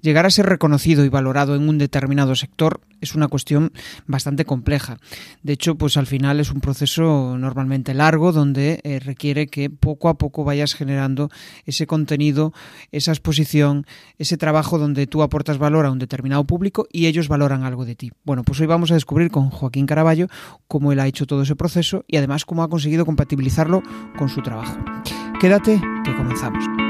[0.00, 3.72] llegar a ser reconocido y valorado en un determinado sector es una cuestión
[4.06, 4.98] bastante compleja.
[5.42, 10.08] De hecho, pues al final es un proceso normalmente largo donde eh, requiere que poco
[10.08, 11.30] a poco vayas generando
[11.64, 12.52] ese contenido,
[12.92, 13.86] esa exposición,
[14.18, 17.94] ese trabajo donde tú aportas valor a un determinado público y ellos valoran algo de
[17.94, 18.12] ti.
[18.24, 20.28] Bueno, pues hoy vamos a descubrir con Joaquín Caraballo
[20.68, 23.82] cómo él ha hecho todo ese proceso y además cómo ha conseguido compatibilizarlo
[24.18, 24.78] con su trabajo.
[25.40, 26.89] Quédate que comenzamos.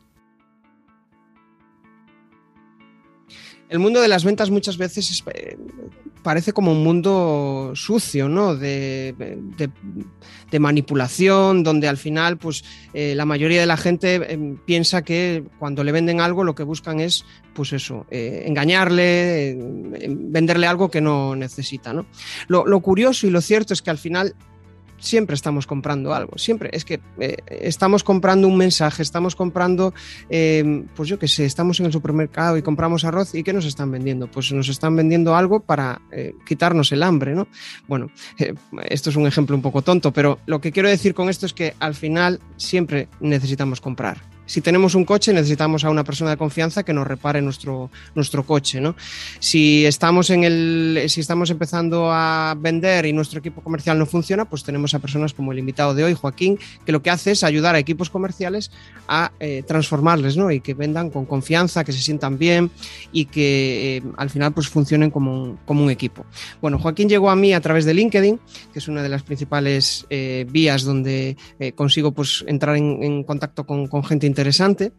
[3.71, 5.57] El mundo de las ventas muchas veces eh,
[6.21, 8.55] parece como un mundo sucio, ¿no?
[8.55, 9.15] De,
[10.59, 15.83] manipulación, donde al final, pues eh, la mayoría de la gente eh, piensa que cuando
[15.83, 19.57] le venden algo lo que buscan es, pues eso, eh, engañarle,
[20.09, 22.05] venderle algo que no necesita, ¿no?
[22.47, 24.35] lo, curioso y lo cierto es que al final
[25.01, 26.69] siempre estamos comprando algo, siempre.
[26.71, 29.93] Es que eh, estamos comprando un mensaje, estamos comprando,
[30.29, 33.65] eh, pues yo qué sé, estamos en el supermercado y compramos arroz y ¿qué nos
[33.65, 34.27] están vendiendo?
[34.27, 37.47] Pues nos están vendiendo algo para eh, quitarnos el hambre, ¿no?
[37.87, 38.09] Bueno,
[38.89, 41.53] esto es un ejemplo un poco tonto, pero lo que quiero decir con esto es
[41.53, 46.35] que al final siempre necesitamos comprar si tenemos un coche, necesitamos a una persona de
[46.35, 48.81] confianza que nos repare nuestro, nuestro coche.
[48.81, 48.97] ¿no?
[49.39, 54.43] Si, estamos en el, si estamos empezando a vender y nuestro equipo comercial no funciona,
[54.43, 57.45] pues tenemos a personas como el invitado de hoy, Joaquín, que lo que hace es
[57.45, 58.71] ayudar a equipos comerciales
[59.07, 60.51] a eh, transformarles ¿no?
[60.51, 62.71] y que vendan con confianza, que se sientan bien
[63.13, 66.25] y que eh, al final pues, funcionen como un, como un equipo.
[66.59, 68.37] Bueno, Joaquín llegó a mí a través de LinkedIn,
[68.73, 71.37] que es una de las principales eh, vías donde
[71.75, 74.93] consigo pues, entrar en, contacto con, con gente interesante interesante.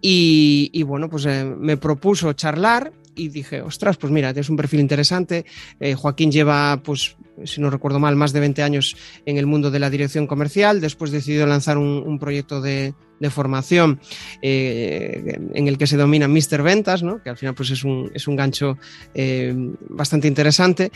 [0.00, 4.80] Y, bueno, pues eh, me propuso charlar y dije, ostras, pues mira, tienes un perfil
[4.80, 5.44] interesante.
[5.80, 8.96] Eh, Joaquín lleva, pues, si no recuerdo mal, más de 20 años
[9.26, 10.80] en el mundo de la dirección comercial.
[10.80, 12.94] Después decidió lanzar un proyecto de,
[13.30, 14.00] formación
[14.42, 16.62] eh, en el que se domina Mr.
[16.62, 17.22] Ventas, ¿no?
[17.22, 18.78] que al final pues es un, es un gancho
[19.14, 19.54] eh,
[19.88, 20.90] bastante interesante.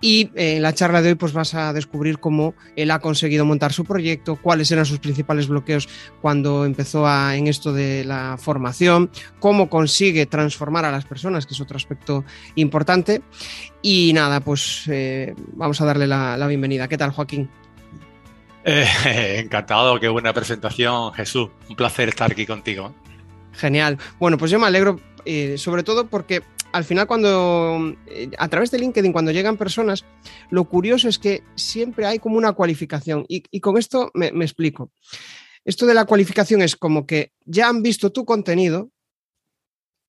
[0.00, 3.44] Y eh, en la charla de hoy pues vas a descubrir cómo él ha conseguido
[3.44, 5.88] montar su proyecto, cuáles eran sus principales bloqueos
[6.20, 11.54] cuando empezó a, en esto de la formación, cómo consigue transformar a las personas, que
[11.54, 12.24] es otro aspecto
[12.54, 13.22] importante.
[13.86, 14.88] Y nada, pues
[15.52, 16.88] vamos a darle la, la bienvenida.
[16.88, 17.50] ¿Qué tal, Joaquín?
[18.64, 21.50] Eh, encantado, qué buena presentación, Jesús.
[21.68, 22.94] Un placer estar aquí contigo.
[23.52, 23.98] Genial.
[24.18, 26.42] Bueno, pues yo me alegro, eh, sobre todo porque
[26.72, 30.06] al final cuando, eh, a través de LinkedIn, cuando llegan personas,
[30.48, 33.26] lo curioso es que siempre hay como una cualificación.
[33.28, 34.92] Y, con esto me, me, explico.
[35.62, 38.90] Esto de la cualificación es como que ya han visto tu contenido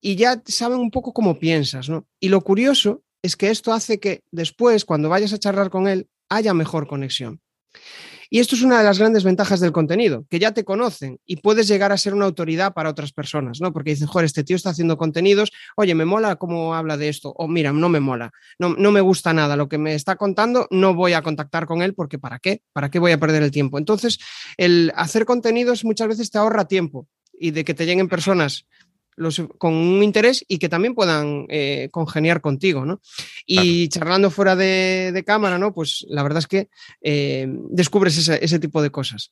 [0.02, 2.08] y ya saben un poco cómo piensas, ¿no?
[2.22, 6.08] Y lo curioso es que esto hace que después, cuando vayas a charlar con él,
[6.30, 7.42] haya mejor conexión.
[8.30, 11.38] Y esto es una de las grandes ventajas del contenido, que ya te conocen y
[11.38, 13.72] puedes llegar a ser una autoridad para otras personas, ¿no?
[13.74, 17.34] Porque dicen, joder, este tío está haciendo contenidos, oye, me mola cómo habla de esto,
[17.38, 20.68] o mira, no me mola, no, no me gusta nada lo que me está contando,
[20.72, 22.62] no voy a contactar con él porque ¿para qué?
[22.74, 23.78] ¿Para qué voy a perder el tiempo?
[23.78, 24.20] Entonces,
[24.58, 27.08] el hacer contenidos muchas veces te ahorra tiempo
[27.40, 28.66] y de que te lleguen personas
[29.58, 33.02] con un interés y que también puedan eh, congeniar contigo, ¿no?
[33.46, 35.74] Y charlando fuera de, cámara, ¿no?
[35.74, 36.70] Pues la verdad es que
[37.02, 39.32] eh, descubres ese, tipo de cosas.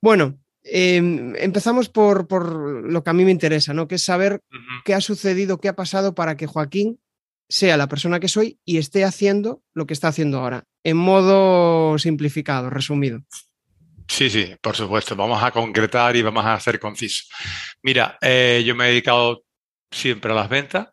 [0.00, 2.26] Bueno, em, empezamos por,
[2.90, 3.86] lo que a mí me interesa, ¿no?
[3.86, 4.42] Que es saber
[4.84, 6.98] qué ha sucedido, qué ha pasado para que Joaquín
[7.48, 11.98] sea la persona que soy y esté haciendo lo que está haciendo ahora, en modo
[11.98, 13.22] simplificado, resumido.
[14.12, 15.16] Sí, sí, por supuesto.
[15.16, 17.30] Vamos a concretar y vamos a ser concisos.
[17.82, 19.44] Mira, eh, yo me he dedicado
[19.90, 20.88] siempre a las ventas.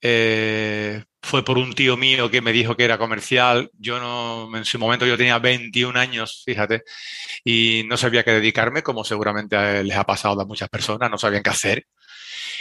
[0.00, 3.70] Eh, fue por un tío mío que me dijo que era comercial.
[3.78, 6.84] Yo no, en su momento yo tenía 21 años, fíjate,
[7.44, 11.42] y no sabía qué dedicarme, como seguramente les ha pasado a muchas personas, no sabían
[11.42, 11.86] qué hacer.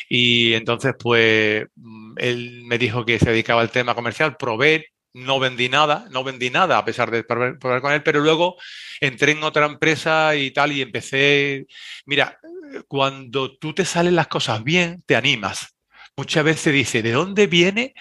[0.10, 5.40] Y entonces, pues, mm, él me dijo que se dedicaba al tema comercial, probé, no
[5.40, 8.56] vendí nada, no vendí nada a pesar de probar con él, pero luego
[9.02, 11.66] entré en otra empresa y tal y empecé,
[12.06, 12.40] mira,
[12.88, 15.76] cuando tú te salen las cosas bien, te animas.
[16.16, 17.94] Muchas veces dice, ¿de dónde viene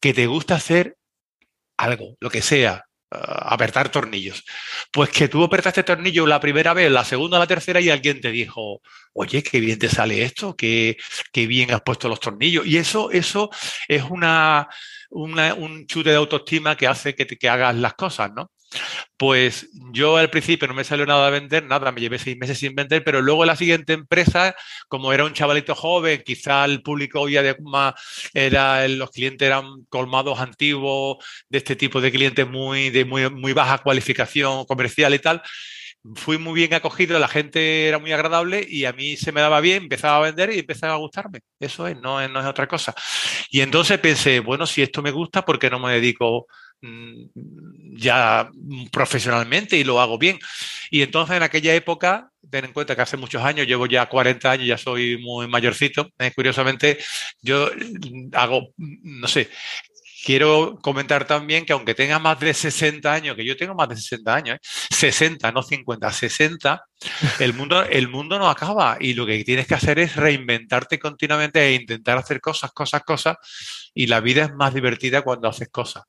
[0.00, 0.96] que te gusta hacer
[1.76, 2.84] algo, lo que sea?
[3.10, 4.44] Apretar tornillos.
[4.92, 8.30] Pues que tú apretaste tornillo la primera vez, la segunda, la tercera y alguien te
[8.30, 8.80] dijo,
[9.12, 10.96] oye, qué bien te sale esto, qué,
[11.34, 12.66] bien has puesto los tornillos.
[12.66, 13.50] Y eso, eso
[13.88, 14.68] es una,
[15.10, 18.50] un chute de autoestima que hace que, que hagas las cosas, ¿no?
[19.16, 22.58] Pues yo al principio no me salió nada de vender, nada, me llevé seis meses
[22.58, 24.54] sin vender, pero luego la siguiente empresa,
[24.88, 27.94] como era un chavalito joven, quizá el público ya de más
[28.34, 33.78] era, los clientes eran colmados antiguos, de este tipo de clientes muy, de muy, baja
[33.78, 35.42] cualificación comercial y tal,
[36.16, 39.60] fui muy bien acogido, la gente era muy agradable y a mí se me daba
[39.60, 41.40] bien, empezaba a vender y empezaba a gustarme.
[41.58, 42.94] Eso es, no, no es otra cosa.
[43.50, 46.46] Y entonces pensé, bueno, si esto me gusta, ¿por qué no me dedico
[47.96, 48.50] ya
[48.92, 50.38] profesionalmente y lo hago bien.
[50.90, 54.50] Y entonces en aquella época, ten en cuenta que hace muchos años, llevo ya 40
[54.50, 56.98] años, ya soy muy mayorcito, eh, curiosamente
[57.42, 57.70] yo
[58.32, 59.50] hago, no sé,
[60.24, 63.96] quiero comentar también que aunque tenga más de 60 años, que yo tengo más de
[63.96, 64.58] 60 años,
[64.90, 65.52] 60, ¿eh?
[65.52, 66.84] no 50, 60,
[67.38, 71.60] el mundo, el mundo no acaba y lo que tienes que hacer es reinventarte continuamente
[71.60, 73.36] e intentar hacer cosas, cosas, cosas
[73.94, 76.04] y la vida es más divertida cuando haces cosas.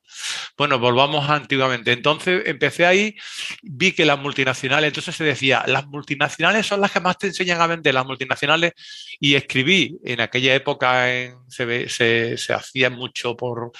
[0.58, 1.92] Bueno, volvamos a antiguamente.
[1.92, 3.14] Entonces empecé ahí,
[3.62, 7.60] vi que las multinacionales, entonces se decía, las multinacionales son las que más te enseñan
[7.60, 8.72] a vender, las multinacionales,
[9.20, 11.06] y escribí, en aquella época
[11.48, 13.70] se, se, hacía mucho por,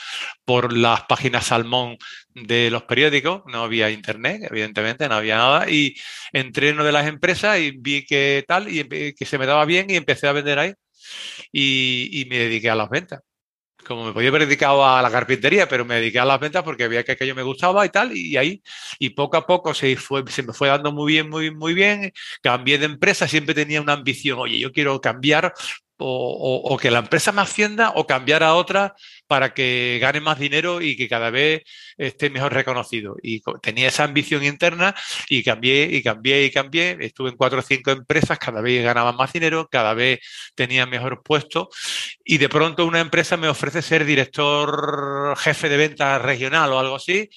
[0.44, 1.98] por las páginas Salmón
[2.36, 5.94] de los periódicos, no había internet, evidentemente, no había nada, y
[6.32, 8.84] entré en una de las empresas y vi que tal, y
[9.14, 10.74] que se me daba bien y empecé a vender ahí
[11.52, 13.20] y, y me dediqué a las ventas.
[13.86, 16.88] Como me podía haber dedicado a la carpintería, pero me dediqué a las ventas porque
[16.88, 18.62] veía que aquello me gustaba y tal, y ahí,
[18.98, 22.12] y poco a poco se, fue, se me fue dando muy bien, muy, muy bien,
[22.42, 25.54] cambié de empresa, siempre tenía una ambición, oye, yo quiero cambiar
[25.98, 28.94] o, que la empresa me ascienda o cambiar a otra
[29.26, 31.62] para que gane más dinero y que cada vez
[31.96, 33.16] esté mejor reconocido.
[33.22, 34.94] Y tenía esa ambición interna
[35.28, 36.96] y cambié y cambié y cambié.
[37.00, 40.20] Estuve en cuatro o cinco empresas, cada vez ganaba más dinero, cada vez
[40.54, 41.69] tenía mejor puesto
[42.25, 46.96] y de pronto una empresa me ofrece ser director jefe de ventas regional o algo
[46.96, 47.28] así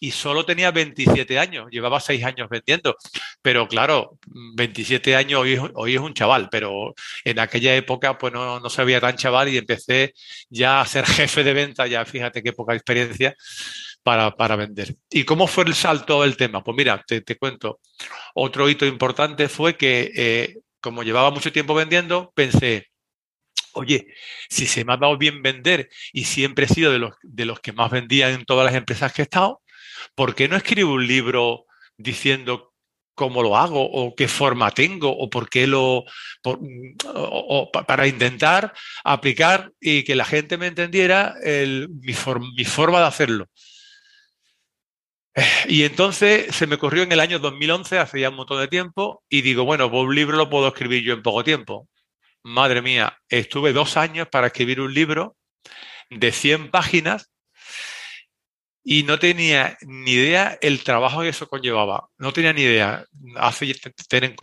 [0.00, 2.96] y solo tenía 27 años, llevaba 6 años vendiendo.
[3.42, 5.40] Pero claro, 27 años
[5.74, 6.94] hoy, es un chaval, pero
[7.24, 10.14] en aquella época pues no, no se veía tan chaval y empecé
[10.50, 13.34] ya a ser jefe de venta, ya fíjate qué poca experiencia.
[14.02, 14.94] Para, para, vender.
[15.08, 16.62] ¿Y cómo fue el salto del tema?
[16.62, 17.80] Pues mira, te, te cuento.
[18.34, 22.88] Otro hito importante fue que, eh, como llevaba mucho tiempo vendiendo, pensé,
[23.74, 24.06] oye,
[24.48, 27.60] si se me ha dado bien vender y siempre he sido de los, de los
[27.60, 29.62] que más vendían en todas las empresas que he estado,
[30.14, 31.66] ¿por qué no escribo un libro
[31.96, 32.74] diciendo
[33.14, 36.04] cómo lo hago o qué forma tengo o por qué lo
[37.86, 38.72] para intentar
[39.04, 43.48] aplicar y que la gente me entendiera mi, forma de hacerlo.
[45.66, 49.24] Y entonces se me ocurrió en el año 2011, hace ya un montón de tiempo,
[49.28, 51.88] y digo, bueno, pues un libro lo puedo escribir yo en poco tiempo.
[52.44, 55.36] Madre mía, estuve dos años para escribir un libro
[56.10, 57.32] de 100 páginas
[58.86, 62.10] y no tenía ni idea el trabajo que eso conllevaba.
[62.18, 63.06] No tenía ni idea.
[63.36, 63.74] Hace,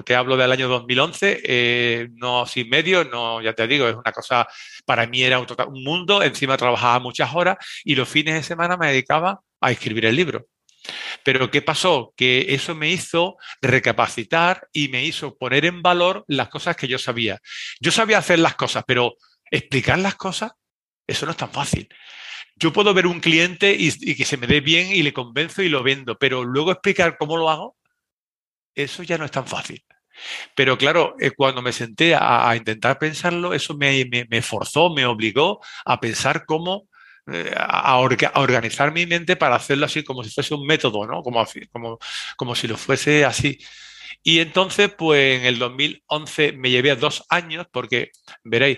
[0.03, 4.11] te, hablo del año 2011, eh, no sin medio, no, ya te digo, es una
[4.11, 4.47] cosa,
[4.83, 8.77] para mí era un, un mundo, encima trabajaba muchas horas y los fines de semana
[8.77, 10.47] me dedicaba a escribir el libro.
[11.23, 12.11] Pero ¿qué pasó?
[12.17, 16.97] Que eso me hizo recapacitar y me hizo poner en valor las cosas que yo
[16.97, 17.39] sabía.
[17.79, 19.13] Yo sabía hacer las cosas, pero
[19.51, 20.53] explicar las cosas,
[21.05, 21.87] eso no es tan fácil
[22.61, 25.69] yo puedo ver un cliente y, que se me dé bien y le convenzo y
[25.69, 27.75] lo vendo, pero luego explicar cómo lo hago,
[28.75, 29.83] eso ya no es tan fácil.
[30.55, 34.05] Pero claro, eh, cuando me senté a, intentar pensarlo, eso me,
[34.43, 36.87] forzó, me obligó a pensar cómo,
[37.33, 41.23] eh, a, organizar mi mente para hacerlo así como si fuese un método, ¿no?
[41.23, 41.97] Como, como,
[42.37, 43.57] como si lo fuese así.
[44.21, 48.11] Y entonces, pues en el 2011 me llevé dos años, porque
[48.43, 48.77] veréis,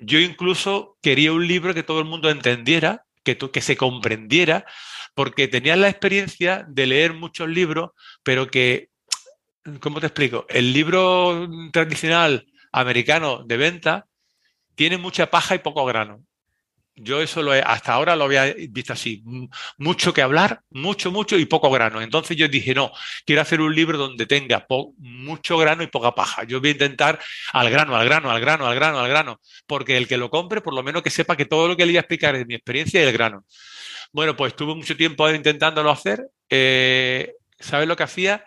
[0.00, 4.66] yo incluso quería un libro que todo el mundo entendiera, que, se comprendiera,
[5.14, 7.90] porque tenía la experiencia de leer muchos libros,
[8.22, 8.90] pero que,
[9.80, 10.46] ¿cómo te explico?
[10.48, 14.06] El libro tradicional americano de venta
[14.74, 16.22] tiene mucha paja y poco grano.
[16.96, 19.24] Yo eso lo he, hasta ahora lo había visto así,
[19.78, 22.00] mucho que hablar, mucho, mucho y poco grano.
[22.00, 22.92] Entonces yo dije, no,
[23.26, 24.64] quiero hacer un libro donde tenga
[24.98, 26.44] mucho grano y poca paja.
[26.44, 27.18] Yo voy a intentar
[27.52, 30.60] al grano, al grano, al grano, al grano, al grano, porque el que lo compre,
[30.60, 32.54] por lo menos que sepa que todo lo que le voy a explicar es mi
[32.54, 33.44] experiencia y el grano.
[34.12, 36.24] Bueno, pues estuve mucho tiempo intentándolo hacer.
[36.48, 38.44] Eh, ¿Sabes lo que hacía?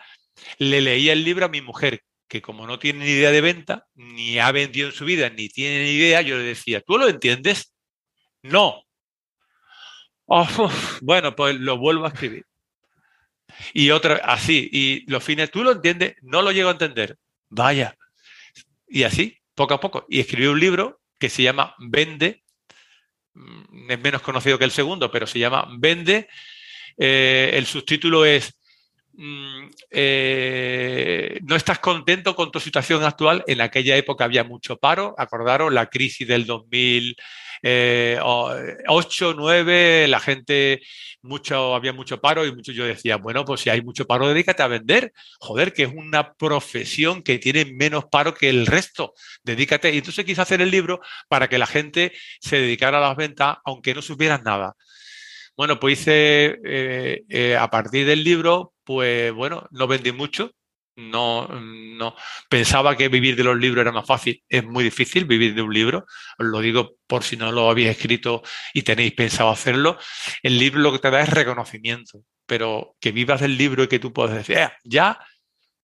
[0.58, 3.88] Le leía el libro a mi mujer, que como no tiene ni idea de venta,
[3.96, 7.10] ni ha vendido en su vida, ni tiene ni idea, yo le decía, ¿tú lo
[7.10, 7.74] entiendes?
[8.44, 8.84] No.
[10.26, 10.48] Oh,
[11.02, 12.46] bueno, pues lo vuelvo a escribir.
[13.74, 16.16] Y otra, así, y los fines, ¿tú lo entiendes?
[16.22, 17.18] No lo llego a entender.
[17.50, 17.96] Vaya.
[18.88, 20.06] Y así, poco a poco.
[20.10, 22.44] Y escribí un libro que se llama Vende,
[23.34, 26.28] mm, es menos conocido que el segundo, pero se llama Vende.
[26.98, 28.54] Eh, el subtítulo es
[29.14, 33.44] mm, eh, no estás contento con tu situación actual.
[33.48, 36.46] En aquella época había mucho paro, acordaros, la crisis del
[37.64, 40.82] 2008, 9, eh, la gente,
[41.22, 44.64] mucho, había mucho paro y mucho, yo decía, bueno, pues si hay mucho paro, dedícate
[44.64, 45.14] a vender.
[45.40, 49.14] Joder, que es una profesión que tiene menos paro que el resto.
[49.44, 49.94] Dedícate.
[49.94, 53.58] Y entonces quise hacer el libro para que la gente se dedicara a las ventas,
[53.66, 54.76] aunque no supieran nada.
[55.58, 60.52] Bueno, pues hice, eh, eh, a partir del libro, pues bueno, no vendí mucho,
[60.98, 62.16] no, no
[62.50, 64.44] pensaba que vivir de los libros era más fácil.
[64.50, 66.06] Es muy difícil vivir de un libro.
[66.38, 68.42] Os lo digo por si no lo habéis escrito
[68.74, 69.98] y tenéis pensado hacerlo.
[70.44, 74.00] El libro lo que te da es reconocimiento, pero que vivas del libro y que
[74.00, 75.20] tú puedas decir, eh, ya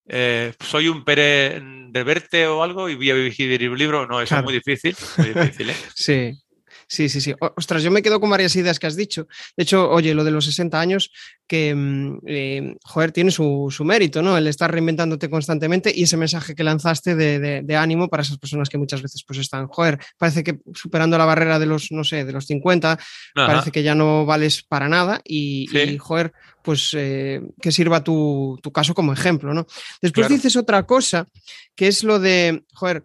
[0.08, 4.08] eh, soy un Pérez de verte o algo y voy a vivir un libro.
[4.08, 4.96] No, eso es muy difícil.
[5.17, 6.42] Muy difícil sí.
[6.87, 7.33] Sí, sí, sí.
[7.39, 9.27] Ostras, yo me quedo con varias ideas que has dicho.
[9.57, 11.11] De hecho, oye, lo de los 60 años,
[11.47, 14.37] que, mm, eh, joder, tiene su, mérito, ¿no?
[14.37, 18.77] El estar reinventándote constantemente y ese mensaje que lanzaste de, ánimo para esas personas que
[18.77, 22.31] muchas veces pues están, joder, parece que superando la barrera de los, no sé, de
[22.31, 22.99] los 50,
[23.33, 25.67] parece que ya no vales para nada y,
[25.99, 29.65] joder, pues eh, que sirva tu, caso como ejemplo, ¿no?
[30.01, 31.27] Después dices otra cosa,
[31.75, 33.03] que es lo de, joder,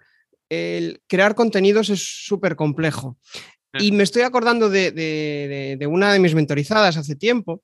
[0.49, 3.17] el crear contenidos es súper complejo.
[3.75, 7.63] Y me estoy acordando de, una de mis mentorizadas hace tiempo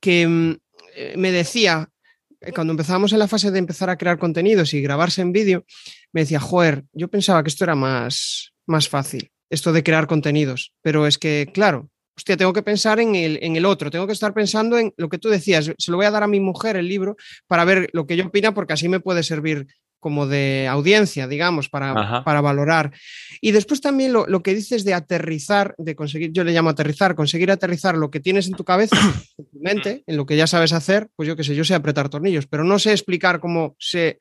[0.00, 0.56] que mm,
[0.94, 1.88] eh, me decía,
[2.40, 5.64] eh, cuando empezábamos en la fase de empezar a crear contenidos y grabarse en vídeo,
[6.12, 10.72] me decía, joder, yo pensaba que esto era más, más fácil, esto de crear contenidos,
[10.82, 14.12] pero es que, claro, hostia, tengo que pensar en el, en el otro, tengo que
[14.12, 16.76] estar pensando en lo que tú decías, se lo voy a dar a mi mujer
[16.76, 17.16] el libro
[17.46, 19.66] para ver lo que ella opina porque así me puede servir
[20.02, 22.90] como de audiencia, digamos, para, para valorar.
[23.40, 27.52] Y después también lo, que dices de aterrizar, de conseguir, yo le llamo aterrizar, conseguir
[27.52, 28.96] aterrizar lo que tienes en tu cabeza,
[29.38, 31.74] en tu mente, en lo que ya sabes hacer, pues yo qué sé, yo sé
[31.74, 34.18] apretar tornillos, pero no sé explicar cómo se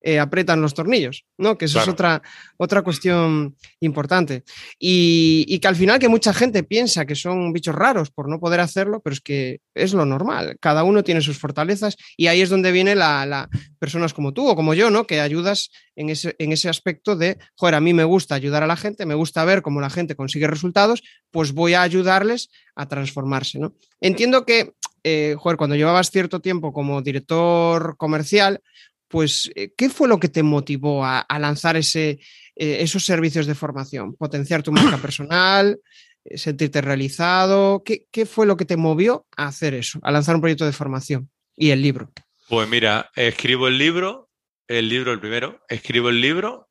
[0.00, 1.58] eh, apretan los tornillos, ¿no?
[1.58, 2.22] Que eso es otra,
[2.56, 4.44] otra cuestión importante.
[4.78, 8.60] Y, que al final que mucha gente piensa que son bichos raros por no poder
[8.60, 10.56] hacerlo, pero es que es lo normal.
[10.60, 13.48] Cada uno tiene sus fortalezas y ahí es donde viene la,
[13.80, 15.04] personas como tú o como yo, ¿no?
[15.04, 18.68] Que ayudas en ese, en ese aspecto de, joder, a mí me gusta ayudar a
[18.68, 21.02] la gente, me gusta ver cómo la gente consigue resultados,
[21.32, 23.74] pues voy a ayudarles a transformarse, ¿no?
[24.00, 28.62] Entiendo que, eh, joder, cuando llevabas cierto tiempo como director comercial,
[29.08, 32.20] pues, eh, ¿qué fue lo que te motivó a, lanzar ese,
[32.56, 34.14] eh, esos servicios de formación?
[34.14, 35.80] ¿Potenciar tu marca personal?
[36.24, 37.82] Eh, ¿Sentirte realizado?
[37.84, 41.30] ¿Qué, fue lo que te movió a hacer eso, a lanzar un proyecto de formación
[41.56, 42.12] y el libro?
[42.48, 44.30] Pues mira, escribo el libro,
[44.68, 46.68] el libro el primero, escribo el libro,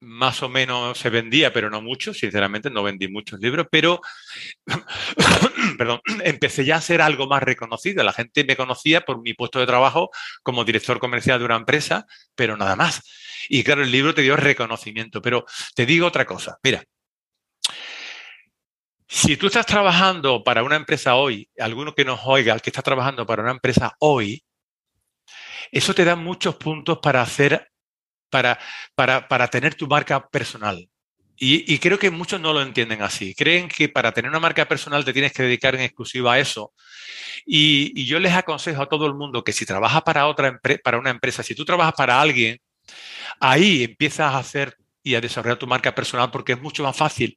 [0.00, 4.00] más o menos se vendía, pero no mucho, sinceramente, no vendí muchos libros, pero
[5.78, 8.02] perdón, empecé ya a ser algo más reconocido.
[8.02, 10.10] La gente me conocía por mi puesto de trabajo
[10.42, 13.02] como director comercial de una empresa, pero nada más.
[13.48, 16.82] Y claro, el libro te dio reconocimiento, pero te digo otra cosa, mira.
[19.12, 22.80] Si tú estás trabajando para una empresa hoy, alguno que nos oiga, el que está
[22.80, 24.44] trabajando para una empresa hoy,
[25.72, 27.69] eso te da muchos puntos para hacer
[28.30, 28.58] para,
[28.94, 30.88] para, para tener tu marca personal.
[31.42, 33.34] Y, creo que muchos no lo entienden así.
[33.34, 36.74] Creen que para tener una marca personal te tienes que dedicar en exclusiva a eso.
[37.46, 41.08] Y, yo les aconsejo a todo el mundo que si trabajas para, otra para una
[41.08, 42.58] empresa, si tú trabajas para alguien,
[43.40, 47.34] ahí empiezas a hacer y a desarrollar tu marca personal porque es mucho más fácil.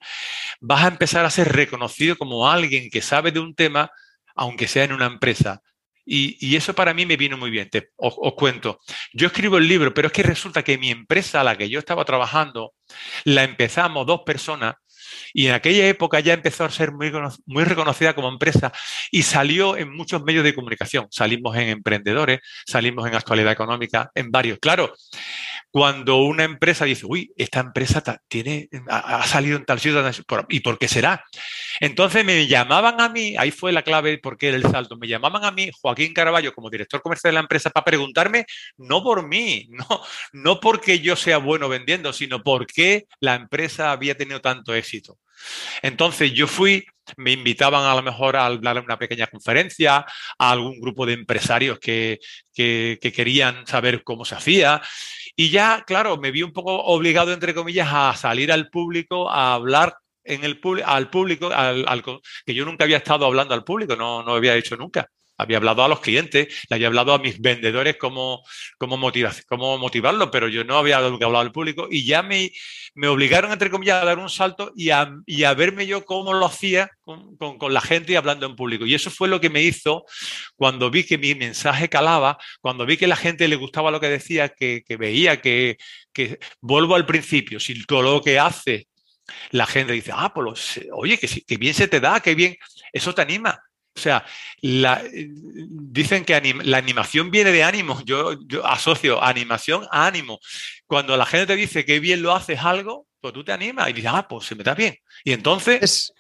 [0.59, 3.89] Vas a empezar a ser reconocido como alguien que sabe de un tema,
[4.35, 5.61] aunque sea en una empresa.
[6.05, 7.69] Y, eso para mí me vino muy bien.
[7.69, 8.79] Te, os, cuento.
[9.13, 11.79] Yo escribo el libro, pero es que resulta que mi empresa a la que yo
[11.79, 12.73] estaba trabajando,
[13.23, 14.75] la empezamos dos personas
[15.33, 17.09] y en aquella época ya empezó a ser muy,
[17.63, 18.71] reconocida como empresa
[19.11, 21.07] y salió en muchos medios de comunicación.
[21.11, 24.59] Salimos en Emprendedores, salimos en Actualidad Económica, en varios.
[24.59, 24.93] Claro,
[25.73, 30.13] cuando una empresa dice, uy, esta empresa tiene, ha, salido en tal ciudad,
[30.49, 31.25] ¿y por qué será?
[31.79, 35.43] Entonces me llamaban a mí, ahí fue la clave porque era el salto, me llamaban
[35.43, 38.45] a mí, Joaquín Caraballo, como director comercial de la empresa, para preguntarme,
[38.77, 40.01] no por mí, no,
[40.31, 45.02] no porque yo sea bueno vendiendo, sino porque la empresa había tenido tanto éxito.
[45.81, 46.85] Entonces yo fui,
[47.17, 50.05] me invitaban a lo mejor a en una pequeña conferencia,
[50.37, 52.19] a algún grupo de empresarios que,
[52.53, 54.81] que, querían saber cómo se hacía.
[55.35, 59.53] Y ya, claro, me vi un poco obligado, entre comillas, a salir al público, a
[59.53, 62.03] hablar en el al público, al,
[62.45, 65.09] que yo nunca había estado hablando al público, no, no había hecho nunca.
[65.37, 68.43] Había hablado a los clientes, le había hablado a mis vendedores cómo,
[68.77, 68.99] cómo,
[69.47, 72.51] cómo motivarlo, pero yo no había hablado al público y ya me,
[72.95, 76.33] me obligaron, entre comillas, a dar un salto y a, y a verme yo cómo
[76.33, 78.85] lo hacía con, con, la gente y hablando en público.
[78.85, 80.05] Y eso fue lo que me hizo
[80.55, 84.09] cuando vi que mi mensaje calaba, cuando vi que la gente le gustaba lo que
[84.09, 85.77] decía, que, que veía que,
[86.13, 88.87] que, vuelvo al principio, si todo lo que hace
[89.51, 92.55] la gente dice, ah, pues oye, que, que bien se te da, que bien,
[92.91, 93.59] eso te anima.
[93.95, 94.25] O sea,
[94.61, 98.01] dicen que la animación viene de ánimo.
[98.05, 100.39] Yo, yo, asocio animación a ánimo.
[100.87, 103.93] Cuando la gente te dice que bien lo haces algo, pues tú te animas y
[103.93, 104.95] dices, ah, pues se me da bien.
[105.23, 105.81] Y entonces...
[105.81, 106.13] Es,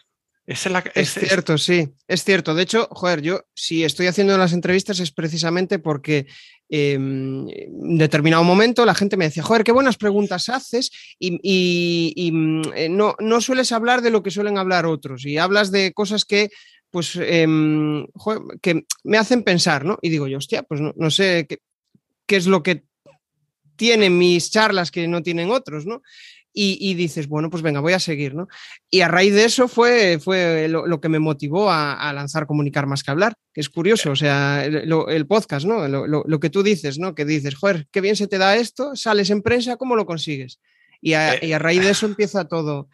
[0.45, 2.53] es, cierto, sí, es cierto.
[2.53, 6.27] De hecho, joder, yo si estoy haciendo las entrevistas es precisamente porque
[6.67, 12.61] em, en determinado momento la gente me decía, joder, qué buenas preguntas haces y, mm,
[12.75, 16.25] eh, no, no, sueles hablar de lo que suelen hablar otros y hablas de cosas
[16.25, 16.49] que
[16.93, 18.05] pues em,
[18.61, 19.97] que me hacen pensar, ¿no?
[20.03, 22.83] Y digo yo, hostia, pues no, sé qué, es lo que
[23.75, 26.03] tienen mis charlas que no tienen otros, ¿no?
[26.53, 28.47] Y, dices, bueno, pues venga, voy a seguir, ¿no?
[28.91, 33.01] Y a raíz de eso fue, fue lo, que me motivó a, lanzar Comunicar más
[33.03, 35.87] que hablar, que es curioso, o sea, el, podcast, ¿no?
[35.87, 37.15] Lo, que tú dices, ¿no?
[37.15, 40.59] Que dices, joder, qué bien se te da esto, sales en prensa, ¿cómo lo consigues?
[41.01, 41.47] Y a, eh.
[41.47, 42.87] y a raíz de eso empieza todo.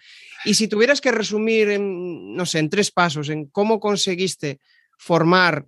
[0.46, 4.60] Y si tuvieras que resumir, en, no sé, en tres pasos, en cómo conseguiste
[4.98, 5.66] formar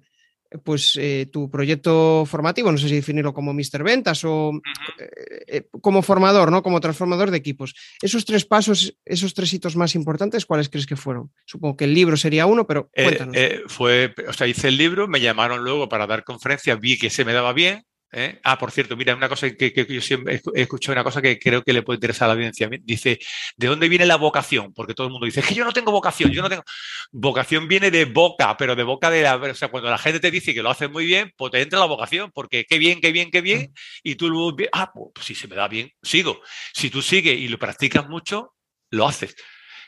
[0.63, 4.51] pues eh, tu proyecto formativo, no sé si definirlo como Mister Ventas o
[4.99, 6.61] eh, eh, como formador, ¿no?
[6.61, 7.73] Como transformador de equipos.
[8.01, 11.31] Esos tres pasos, esos tres hitos más importantes, ¿cuáles crees que fueron?
[11.45, 13.35] Supongo que el libro sería uno, pero cuéntanos.
[13.67, 17.23] fue, o sea, hice el libro, me llamaron luego para dar conferencias, vi que se
[17.23, 18.39] me daba bien, ¿eh?
[18.43, 21.63] Ah, por cierto, mira, una cosa que, yo siempre he escuchado, una cosa que creo
[21.63, 22.69] que le puede interesar a la audiencia.
[22.83, 23.19] Dice,
[23.57, 24.73] ¿de dónde viene la vocación?
[24.73, 26.63] Porque todo el mundo dice, es que yo no tengo vocación, yo no tengo.
[27.11, 29.35] Vocación viene de boca, pero de boca de la.
[29.35, 31.79] O sea, cuando la gente te dice que lo hace muy bien, pues te entra
[31.79, 35.25] la vocación, porque qué bien, qué bien, qué bien, y tú luego, ah, pues, pues
[35.25, 36.41] si se me da bien, sigo.
[36.73, 38.55] Si tú sigues y lo practicas mucho,
[38.89, 39.35] lo haces.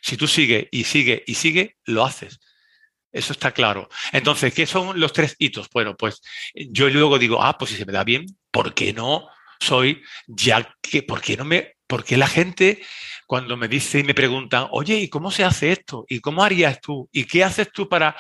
[0.02, 2.40] Si tú sigues y sigues y sigues, lo haces.
[3.14, 3.88] Eso está claro.
[4.12, 5.70] Entonces, ¿qué son los tres hitos?
[5.72, 6.22] Bueno, pues
[6.56, 9.28] yo luego digo, ah, pues si se me da bien, ¿por qué no
[9.60, 12.82] soy ya que, por qué no me, por qué la gente
[13.28, 16.06] cuando me dice y me preguntan, oye, ¿y cómo se hace esto?
[16.10, 17.08] ¿Y cómo harías tú?
[17.12, 18.16] ¿Y qué haces tú para,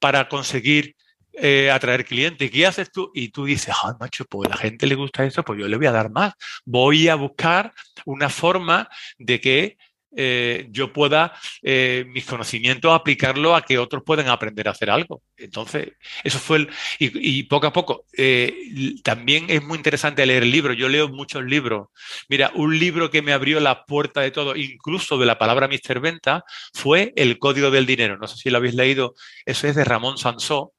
[0.00, 0.96] para conseguir
[1.32, 2.50] eh, atraer clientes?
[2.50, 3.12] ¿Qué haces tú?
[3.14, 5.76] Y tú dices, ah, macho, pues a la gente le gusta eso, pues yo le
[5.76, 6.34] voy a dar más.
[6.64, 7.72] Voy a buscar
[8.04, 9.76] una forma de que
[10.14, 15.22] eh, yo pueda eh, mis conocimientos aplicarlo a que otros puedan aprender a hacer algo.
[15.36, 16.70] Entonces, eso fue el...
[16.98, 18.54] Y, poco a poco, eh,
[19.02, 20.76] también es muy interesante leer libros.
[20.76, 21.88] Yo leo muchos libros.
[22.28, 26.00] Mira, un libro que me abrió la puerta de todo, incluso de la palabra Mr.
[26.00, 26.44] Venta,
[26.74, 28.18] fue El Código del Dinero.
[28.18, 29.14] No sé si lo habéis leído.
[29.46, 30.74] Eso es de Ramón Sansó,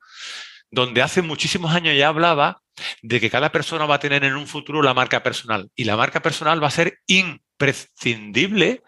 [0.69, 2.61] donde hace muchísimos años ya hablaba
[3.01, 5.69] de que cada persona va a tener en un futuro la marca personal.
[5.75, 8.81] Y la marca personal va a ser imprescindible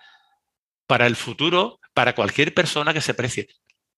[0.87, 3.47] para el futuro, para cualquier persona que se precie.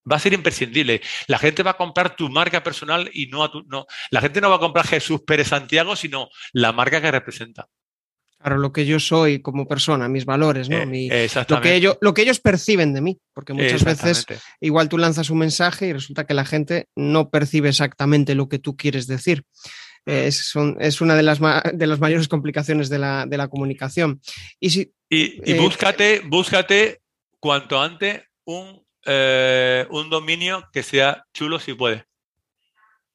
[0.09, 1.01] Va a ser imprescindible.
[1.27, 3.63] La gente va a comprar tu marca personal y no a tu.
[3.63, 3.87] No.
[4.09, 7.67] La gente no va a comprar Jesús Pérez Santiago, sino la marca que representa.
[8.39, 10.77] Claro, lo que yo soy como persona, mis valores, ¿no?
[10.77, 14.25] Eh, lo, que ellos, lo que ellos perciben de mí, porque muchas veces
[14.61, 18.59] igual tú lanzas un mensaje y resulta que la gente no percibe exactamente lo que
[18.59, 19.43] tú quieres decir.
[20.07, 21.39] Es, es, una de las,
[21.73, 24.21] de las mayores complicaciones de la, de la comunicación.
[24.59, 27.01] Y, si, y, eh, búscate, búscate
[27.39, 32.03] cuanto antes un, eh, un dominio que sea chulo si puedes.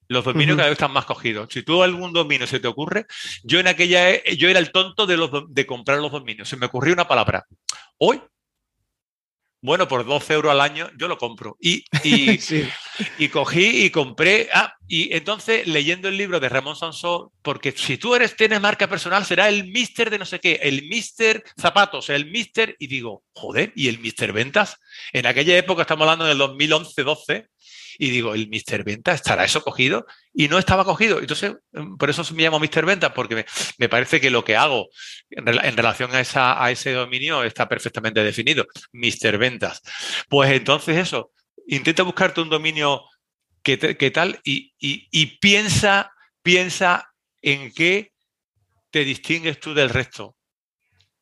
[0.08, 1.48] Los dominios cada vez están más cogidos.
[1.50, 3.06] Si tú algún dominio se te ocurre,
[3.42, 6.48] yo en aquella yo era el tonto de, los, de comprar los dominios.
[6.48, 7.46] Se me ocurrió una palabra.
[7.96, 8.20] Hoy
[9.62, 11.56] bueno, por 12 euros al año yo lo compro.
[11.60, 11.84] Y,
[13.18, 14.48] y, cogí y compré.
[14.52, 18.88] Ah, y entonces leyendo el libro de Ramón Sansó, porque si tú eres, tienes marca
[18.88, 22.74] personal, será el mister de no sé qué, el mister zapatos, el mister.
[22.80, 24.78] Y digo, joder, ¿y el mister ventas?
[25.12, 27.48] En aquella época, estamos hablando del 2011-12,
[27.98, 28.84] y digo, ¿el Mr.
[28.84, 30.06] Venta estará eso cogido?
[30.32, 31.18] Y no estaba cogido.
[31.18, 31.54] Entonces,
[31.98, 32.86] por eso me llamo Mr.
[32.86, 33.44] Venta, porque
[33.78, 34.88] me, parece que lo que hago
[35.30, 38.66] en, relación a, esa, a ese dominio está perfectamente definido.
[38.92, 39.38] Mr.
[39.38, 39.82] Ventas.
[40.28, 41.32] Pues entonces eso,
[41.66, 43.02] intenta buscarte un dominio
[43.62, 43.76] que,
[44.12, 48.12] tal y, y piensa, piensa en qué
[48.90, 50.36] te distingues tú del resto,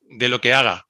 [0.00, 0.86] de lo que haga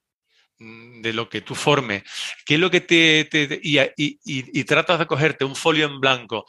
[1.01, 2.03] de lo que tú formes,
[2.45, 3.27] qué es lo que te...
[3.63, 6.45] y, tratas de cogerte un folio en blanco,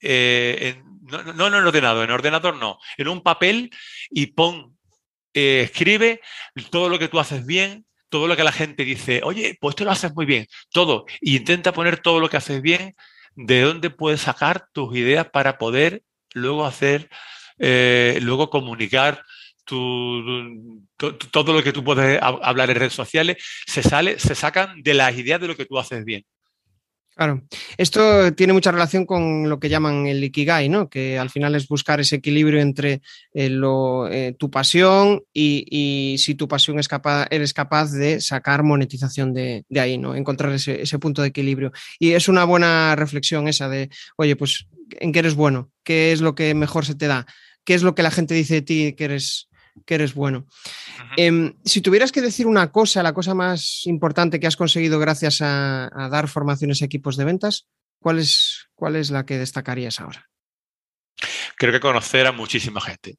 [0.00, 3.70] eh, no, no, en ordenador, en ordenador no, en un papel
[4.10, 4.76] y pon,
[5.34, 6.20] eh, escribe
[6.70, 9.84] todo lo que tú haces bien, todo lo que la gente dice, oye, pues tú
[9.84, 12.94] lo haces muy bien, todo, y intenta poner todo lo que haces bien
[13.34, 16.02] de dónde puedes sacar tus ideas para poder
[16.32, 17.10] luego hacer,
[17.58, 19.22] eh, luego comunicar
[19.66, 25.16] todo lo que tú puedes hablar en redes sociales, se, sale, se sacan de las
[25.16, 26.24] ideas de lo que tú haces bien.
[27.16, 27.42] Claro,
[27.78, 30.90] esto tiene mucha relación con lo que llaman el ikigai, ¿no?
[30.90, 33.00] Que al final es buscar ese equilibrio entre
[33.32, 38.64] eh, lo, eh, tu pasión y, si tu pasión es capaz, eres capaz de sacar
[38.64, 40.14] monetización de, ahí, ¿no?
[40.14, 41.72] Encontrar ese, punto de equilibrio.
[41.98, 44.66] Y es una buena reflexión esa de, oye, pues,
[45.00, 45.70] ¿en qué eres bueno?
[45.84, 47.24] ¿Qué es lo que mejor se te da?
[47.64, 49.48] ¿Qué es lo que la gente dice de ti que eres,
[49.84, 50.46] que eres bueno.
[51.16, 55.40] Em, si tuvieras que decir una cosa, la cosa más importante que has conseguido gracias
[55.40, 57.68] a, dar formaciones a equipos de ventas,
[58.00, 60.28] ¿cuál es, ¿cuál es la que destacarías ahora?
[61.56, 63.16] Creo que conocer a muchísima gente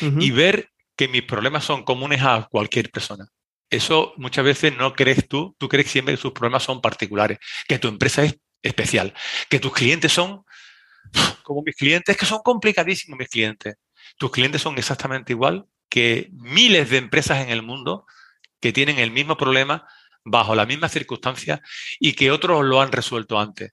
[0.00, 3.28] y ver que mis problemas son comunes a cualquier persona.
[3.70, 7.78] Eso muchas veces no crees tú, tú crees siempre que sus problemas son particulares, que
[7.78, 9.14] tu empresa es especial,
[9.48, 10.44] que tus clientes son
[11.42, 13.74] como mis clientes, que son complicadísimos mis clientes
[14.16, 18.06] tus clientes son exactamente igual que miles de empresas en el mundo
[18.60, 19.86] que tienen el mismo problema
[20.24, 21.60] bajo las mismas circunstancias
[22.00, 23.72] y que otros lo han resuelto antes.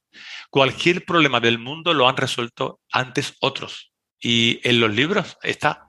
[0.50, 3.92] Cualquier problema del mundo lo han resuelto antes otros.
[4.20, 5.88] Y en los libros está.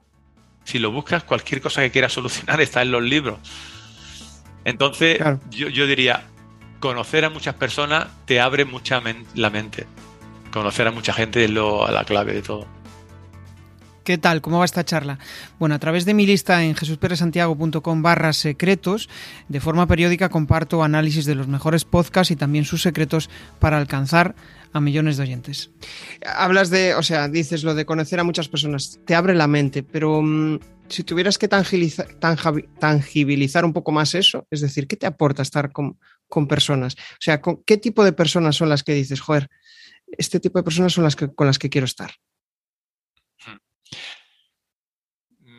[0.63, 3.39] Si lo buscas, cualquier cosa que quieras solucionar está en los libros.
[4.63, 6.25] Entonces, yo, diría,
[6.79, 9.01] conocer a muchas personas te abre mucha
[9.35, 9.85] la mente.
[10.51, 12.82] Conocer a mucha gente es lo, la clave de todo.
[14.03, 14.41] ¿Qué tal?
[14.41, 15.17] ¿Cómo va esta charla?
[15.59, 19.07] Bueno, a través de mi lista en jesusperesantiago.com barra secretos,
[19.47, 24.35] de forma periódica comparto análisis de los mejores podcasts y también sus secretos para alcanzar
[24.73, 25.71] a millones de oyentes.
[26.25, 29.83] Hablas de, o sea, dices lo de conocer a muchas personas, te abre la mente,
[29.83, 35.43] pero mm, si tuvieras que tangibilizar un poco más eso, es decir, ¿qué te aporta
[35.43, 35.97] estar con,
[36.49, 36.95] personas?
[36.95, 39.49] O sea, ¿qué tipo de personas son las que dices, joder,
[40.17, 42.11] este tipo de personas son las que, con las que quiero estar?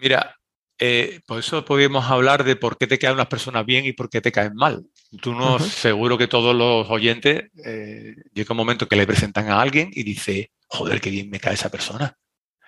[0.04, 0.36] Mira,
[0.78, 4.10] eh, por eso podemos hablar de por qué te caen unas personas bien y por
[4.10, 4.84] qué te caen mal.
[5.22, 9.62] Tú no, seguro que todos los oyentes eh, llega un momento que le presentan a
[9.62, 12.18] alguien y dice, joder, qué bien me cae esa persona.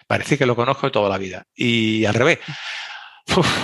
[0.06, 1.44] Parece que lo conozco de toda la vida.
[1.54, 2.38] Y al revés.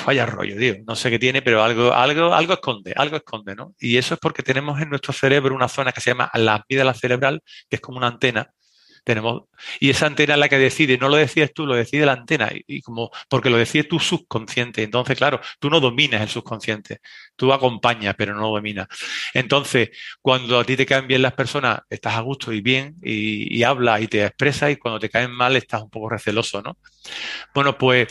[0.07, 0.75] vaya rollo, tío.
[0.87, 3.75] No sé qué tiene, pero algo, algo, algo esconde, algo esconde, ¿no?
[3.81, 6.93] Y eso es porque tenemos en nuestro cerebro una zona que se llama la amígdala
[6.93, 8.51] cerebral, que es como una antena,
[9.05, 9.45] tenemos,
[9.81, 12.51] y esa antena es la que decide, no lo decides tú, lo decide la antena,
[12.67, 14.83] y, como, porque lo decide tu subconsciente.
[14.83, 17.01] Entonces, claro, tú no dominas el subconsciente,
[17.37, 18.89] tú acompañas, pero no dominas.
[19.35, 23.57] Entonces, cuando a ti te caen bien las personas, estás a gusto y bien, y,
[23.57, 26.77] y hablas y te expresas, y cuando te caen mal, estás un poco receloso, ¿no?
[27.55, 28.09] Bueno, pues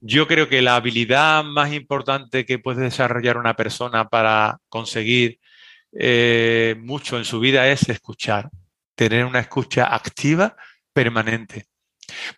[0.00, 5.40] yo creo que la habilidad más importante que puede desarrollar una persona para conseguir
[5.98, 8.50] eh, mucho en su vida es escuchar
[8.96, 10.56] tener una escucha activa
[10.92, 11.66] permanente.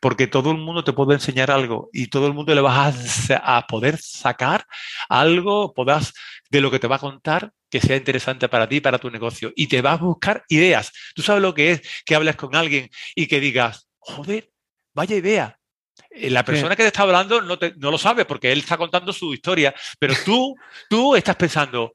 [0.01, 3.67] Porque todo el mundo te puede enseñar algo y todo el mundo le vas a,
[3.67, 4.67] poder sacar
[5.09, 6.15] algo podás,
[6.51, 9.53] de lo que te va a contar que sea interesante para ti, para tu negocio.
[9.55, 10.91] Y te vas a buscar ideas.
[11.15, 14.51] Tú sabes lo que es que hables con alguien y que digas, joder,
[14.95, 15.59] vaya idea.
[16.11, 19.13] Eh, la persona que te está hablando no, no lo sabe porque él está contando
[19.13, 20.57] su historia, pero tú,
[20.89, 21.95] tú estás pensando,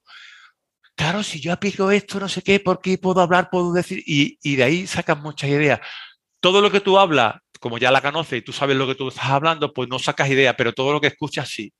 [0.95, 4.03] claro, si yo aplico esto, no sé qué, ¿por qué puedo hablar, puedo decir?
[4.05, 5.79] Y, de ahí sacas muchas ideas.
[6.39, 9.07] Todo lo que tú hablas, como ya la conoces y tú sabes lo que tú
[9.07, 11.73] estás hablando, pues no sacas ideas, pero todo lo que escuchas sí.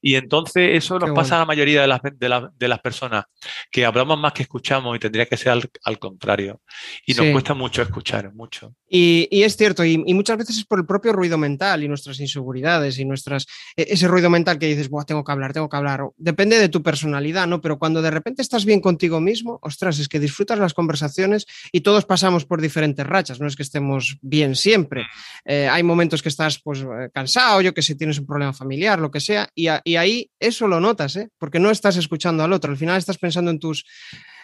[0.00, 3.24] Y entonces eso nos pasa a la mayoría de las, de, las personas,
[3.70, 6.60] que hablamos más que escuchamos y tendría que ser al, contrario.
[7.06, 8.74] Y nos cuesta mucho escuchar, mucho.
[8.88, 12.98] Y, es cierto, y, muchas veces es por el propio ruido mental y nuestras inseguridades
[12.98, 16.02] y nuestras, e, ese ruido mental que dices, tengo que hablar, tengo que hablar.
[16.16, 17.60] Depende de tu personalidad, ¿no?
[17.60, 21.80] Pero cuando de repente estás bien contigo mismo, ostras, es que disfrutas las conversaciones y
[21.80, 25.02] todos pasamos por diferentes rachas, no es que estemos bien siempre.
[25.02, 25.06] Mm.
[25.46, 28.98] Eh, hay momentos que estás pues eh, cansado, yo que sé, tienes un problema familiar,
[28.98, 31.28] lo que sea, y, y ahí eso lo notas, ¿eh?
[31.38, 33.86] porque no estás escuchando al otro, al final estás pensando en tus,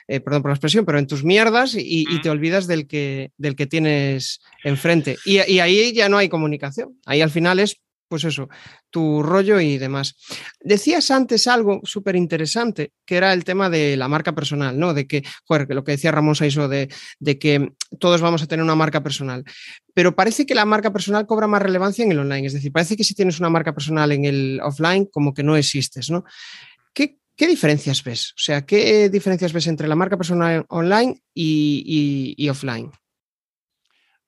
[0.06, 3.56] eh, perdón por la expresión, pero en tus mierdas y, te olvidas del que, del
[3.56, 5.16] que tienes enfrente.
[5.24, 7.80] Y, y, ahí ya no hay comunicación, ahí al final es
[8.12, 8.50] pues eso,
[8.90, 10.16] tu rollo y demás.
[10.60, 14.92] Decías antes algo súper interesante, que era el tema de la marca personal, ¿no?
[14.92, 18.46] De que, joder, que lo que decía Ramón Saiso, de, de que todos vamos a
[18.46, 19.44] tener una marca personal.
[19.94, 22.98] Pero parece que la marca personal cobra más relevancia en el online, es decir, parece
[22.98, 26.24] que si tienes una marca personal en el offline, como que no existes, ¿no?
[26.92, 28.32] ¿Qué, diferencias ves?
[28.32, 32.92] O sea, ¿qué diferencias ves entre la marca personal online y offline?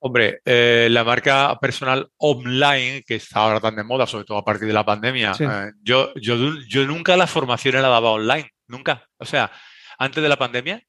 [0.07, 4.45] Hombre, eh, la marca personal online, que está ahora tan de moda, sobre todo a
[4.45, 9.09] partir de la pandemia, eh, yo, yo, nunca las formaciones la daba online, nunca.
[9.17, 9.51] O sea,
[9.99, 10.83] antes de la pandemia,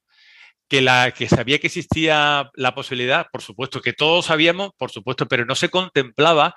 [0.68, 5.26] que, la, que sabía que existía la posibilidad, por supuesto, que todos sabíamos, por supuesto,
[5.26, 6.54] pero no se contemplaba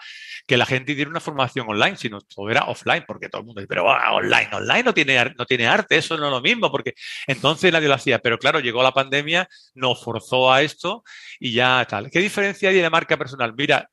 [0.49, 3.61] que la gente diera una formación online, sino todo era offline, porque todo el mundo
[3.61, 6.71] dice, pero ah, online, online no tiene, no tiene arte, eso no es lo mismo,
[6.71, 6.95] porque
[7.27, 8.17] entonces nadie lo hacía.
[8.17, 11.03] Pero claro, llegó la pandemia, nos forzó a esto
[11.39, 12.09] y ya tal.
[12.09, 13.53] ¿Qué diferencia hay de marca personal?
[13.55, 13.91] Mira,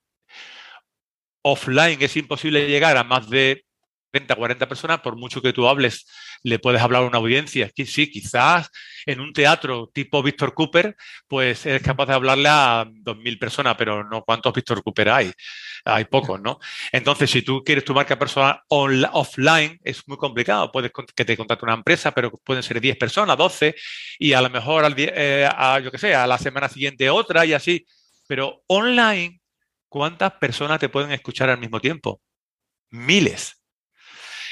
[1.43, 3.66] offline es imposible llegar a más de
[4.17, 6.07] 30, 40 personas, por mucho que tú hables,
[6.43, 7.71] le puedes hablar a una audiencia.
[7.75, 8.71] Sí, quizás
[9.05, 10.97] en un teatro tipo Víctor Cooper,
[11.29, 15.33] pues eres capaz de hablarle a 2.000 personas, pero no cuántos Víctor Cooper hay.
[15.85, 16.59] Hay pocos, ¿no?
[16.93, 18.61] Entonces, si tú quieres tu marca personal
[19.13, 20.73] offline, es muy complicado.
[20.73, 23.75] Puedes que te contacte una empresa, pero pueden ser 10 personas, 12,
[24.19, 27.45] y a lo mejor, al, eh, a, yo que sé, a la semana siguiente otra
[27.45, 27.87] y así.
[28.27, 29.41] Pero online,
[29.89, 32.21] ¿cuántas personas te pueden escuchar al mismo tiempo?
[32.91, 33.66] Miles.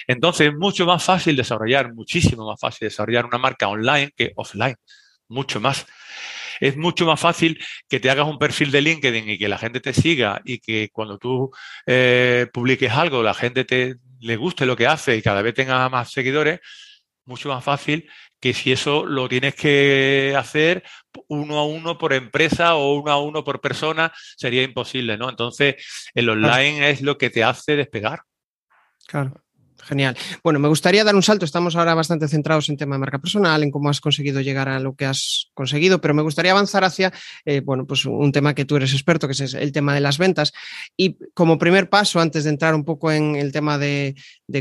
[0.07, 4.77] Entonces es mucho más fácil desarrollar, muchísimo más fácil desarrollar una marca online que offline,
[5.29, 5.87] mucho más.
[6.61, 9.81] Es mucho más fácil que te hagas un perfil de LinkedIn y que la gente
[9.81, 11.51] te siga y que cuando tú
[11.85, 15.89] eh, publiques algo, la gente te le guste lo que hace y cada vez tenga
[15.89, 16.61] más seguidores,
[17.27, 18.09] mucho más fácil
[18.41, 20.83] que si eso lo tienes que hacer
[21.29, 25.31] uno a uno por empresa o uno a uno por persona, sería imposible, ¿no?
[25.31, 25.77] Entonces,
[26.15, 28.21] el online es lo que te hace despegar.
[29.07, 29.44] Claro.
[29.85, 30.17] Genial.
[30.43, 31.45] Bueno, me gustaría dar un salto.
[31.45, 34.81] Estamos ahora bastante centrados en tema de marca personal, en cómo has conseguido llegar a
[34.81, 37.13] lo que has conseguido, pero me gustaría avanzar hacia,
[37.45, 40.19] eh, bueno, pues un tema que tú eres experto, que es el tema de las
[40.19, 40.53] ventas.
[40.97, 44.15] Y como primer paso, antes de entrar un poco en el tema de,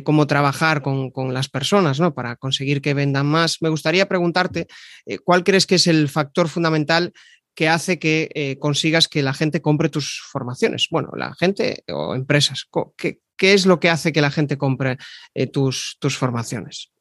[0.04, 2.14] cómo trabajar con, las personas, ¿no?
[2.14, 4.68] Para conseguir que vendan más, me gustaría preguntarte,
[5.06, 7.14] eh, ¿cuál crees que es el factor fundamental
[7.56, 10.88] que hace que eh, consigas que la gente compre tus formaciones.
[10.90, 14.98] Bueno, la gente o empresas, ¿qué, qué es lo que hace que la gente compre
[15.34, 16.92] eh, tus, tus formaciones?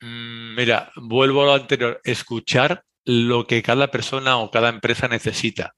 [0.00, 5.74] Mm, mira, vuelvo a lo anterior, escuchar lo que cada persona o cada empresa necesita.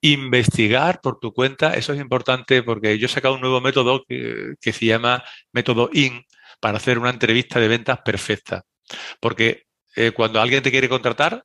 [0.00, 4.54] Investigar por tu cuenta, eso es importante porque yo he sacado un nuevo método que,
[4.60, 6.24] se llama método IN
[6.60, 8.64] para hacer una entrevista de ventas perfecta.
[9.20, 9.64] Porque
[9.96, 11.44] eh, cuando alguien te quiere contratar,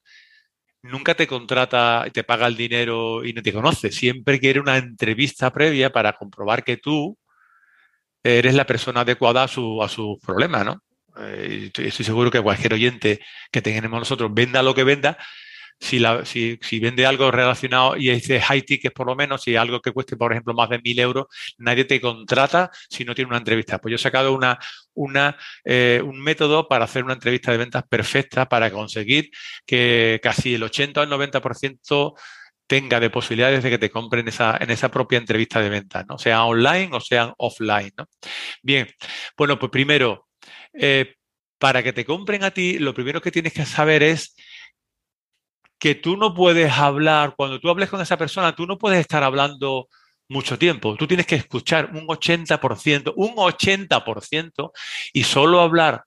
[0.82, 3.92] nunca te contrata y te paga el dinero y no te conoce.
[3.92, 7.18] Siempre quiere una entrevista previa para comprobar que tú
[8.24, 10.84] eres la persona adecuada a su, a sus problemas, ¿no?
[11.18, 13.20] Eh, estoy seguro que cualquier oyente
[13.52, 15.18] que tengamos nosotros, venda lo que venda,
[15.80, 19.92] si, vende algo relacionado y es de high tickets por lo menos, si algo que
[19.92, 23.80] cueste, por ejemplo, más de mil euros, nadie te contrata si no tiene una entrevista.
[23.80, 24.38] Pues yo he sacado
[24.94, 29.32] una, eh, un método para hacer una entrevista de ventas perfecta para conseguir
[29.66, 32.14] que casi el 80 o el 90%
[32.68, 36.20] tenga de posibilidades de que te compren esa, en esa propia entrevista de ventas, ¿no?
[36.20, 37.92] sea online o sea offline.
[37.98, 38.08] ¿no?
[38.62, 38.88] Bien,
[39.36, 40.28] bueno, pues primero,
[40.74, 41.16] eh,
[41.58, 44.36] para que te compren a ti, lo primero que tienes que saber es
[45.80, 49.24] que tú no puedes hablar, cuando tú hables con esa persona, tú no puedes estar
[49.24, 49.88] hablando
[50.28, 50.96] mucho tiempo.
[50.96, 54.72] Tú tienes que escuchar un 80%, un 80%
[55.14, 56.04] y solo hablar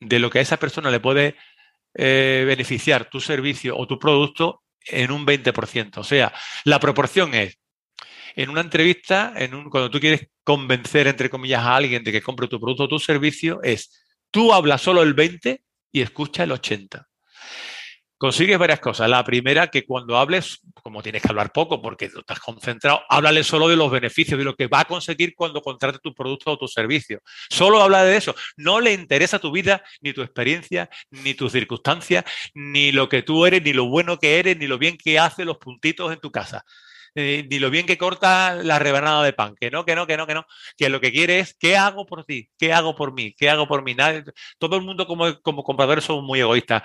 [0.00, 1.36] de lo que a esa persona le puede
[1.94, 5.98] eh, beneficiar tu servicio o tu producto en un 20%.
[5.98, 6.32] O sea,
[6.64, 7.58] la proporción es,
[8.34, 12.22] en una entrevista, en un, cuando tú quieres convencer, entre comillas, a alguien de que
[12.22, 16.52] compre tu producto o tu servicio, es, tú hablas solo el 20 y escucha el
[16.52, 17.11] 80
[18.22, 19.10] consigues varias cosas.
[19.10, 23.66] La primera, que cuando hables, como tienes que hablar poco porque estás concentrado, háblale solo
[23.66, 26.68] de los beneficios, de lo que va a conseguir cuando contrate tu producto o tu
[26.68, 27.20] servicio.
[27.50, 28.32] Solo habla de eso.
[28.56, 33.44] No le interesa tu vida, ni tu experiencia, ni tus circunstancias, ni lo que tú
[33.44, 36.30] eres, ni lo bueno que eres, ni lo bien que hace los puntitos en tu
[36.30, 36.64] casa.
[37.14, 40.16] Eh, ni lo bien que corta la rebanada de pan, que no, que no, que
[40.16, 40.46] no, que no,
[40.78, 42.48] que lo que quiere es, ¿qué hago por ti?
[42.58, 43.34] ¿Qué hago por mí?
[43.34, 43.94] ¿Qué hago por mí?
[44.58, 46.82] todo el mundo como, como compradores somos muy egoístas.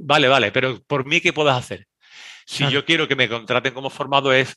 [0.00, 1.86] Vale, vale, pero por mí, ¿qué puedes hacer?
[2.44, 4.56] Si yo quiero que me contraten como formado es,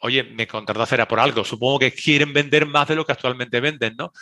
[0.00, 1.44] oye, me contratas será por algo.
[1.44, 4.12] Supongo que quieren vender más de lo que actualmente venden, ¿no?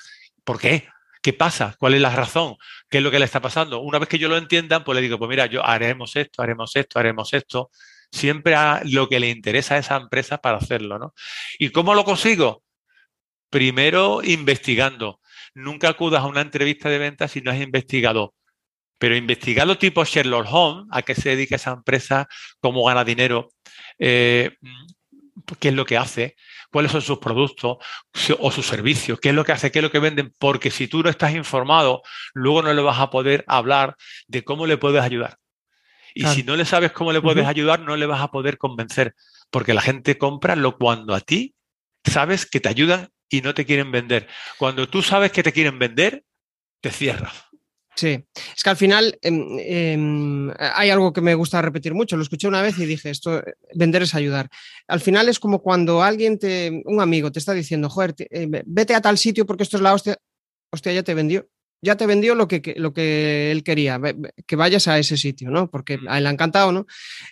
[0.45, 0.89] ¿Por qué?
[1.21, 1.75] ¿Qué pasa?
[1.79, 2.57] ¿Cuál es la razón?
[2.89, 3.81] ¿Qué es lo que le está pasando?
[3.81, 6.77] Una vez que yo lo entiendan, pues le digo, pues mira, yo haremos esto, haremos
[6.77, 7.71] esto, haremos esto
[8.15, 11.15] siempre a lo que le interesa a esa empresa para hacerlo, ¿no?
[11.59, 12.63] ¿Y cómo lo consigo?
[13.51, 15.21] Primero, investigando.
[15.55, 18.35] Nunca acudas a una entrevista de ventas si no has investigado.
[18.99, 22.29] Pero investigado tipo Sherlock Holmes, a qué se dedica esa empresa,
[22.61, 23.51] cómo gana dinero,
[23.99, 24.53] eh,
[25.59, 26.37] qué es lo que hace,
[26.71, 27.79] cuáles son sus productos
[28.39, 30.87] o sus servicios, qué es lo que hace, qué es lo que venden, porque si
[30.87, 33.97] tú no estás informado, luego no le vas a poder hablar
[34.29, 35.39] de cómo le puedes ayudar.
[36.15, 39.15] Y si no le sabes cómo le puedes ayudar, no le vas a poder convencer,
[39.51, 41.55] porque la gente compra lo cuando a ti
[42.05, 44.29] sabes que te ayudan y no te quieren vender.
[44.59, 46.25] Cuando tú sabes que te quieren vender,
[46.81, 47.33] te cierras.
[47.97, 48.25] Sí,
[48.57, 52.49] es que al final em, em, hay algo que me gusta repetir mucho, lo escuché
[52.49, 53.43] una vez y dije, esto,
[53.75, 54.49] vender es ayudar.
[54.89, 58.95] Al final es como cuando alguien, te, un amigo te está diciendo, joder, eh, vete
[58.95, 60.17] a tal sitio porque esto es la hostia,
[60.71, 61.49] hostia, ya te vendió,
[61.85, 64.01] ya te vendió lo que, lo que él quería,
[64.47, 65.71] que vayas a ese sitio, ¿no?
[65.71, 66.87] Porque a él le ha encantado, ¿no?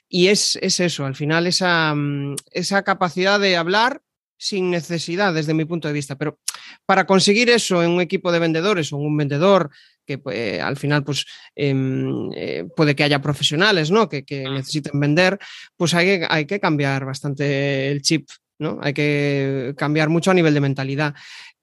[0.09, 4.03] Y es, es eso, al final esa, mm, esa capacidad de hablar
[4.37, 6.17] sin necesidad desde mi punto de vista.
[6.17, 6.39] Pero
[6.85, 9.71] para conseguir eso en un equipo de vendedores o en un vendedor
[10.05, 14.09] que pues, al final pues em, eh, puede que haya profesionales ¿no?
[14.09, 15.39] que, que, necesiten vender,
[15.77, 18.81] pues hay que, hay que cambiar bastante el chip, ¿no?
[18.83, 21.15] hay que cambiar mucho a nivel de mentalidad.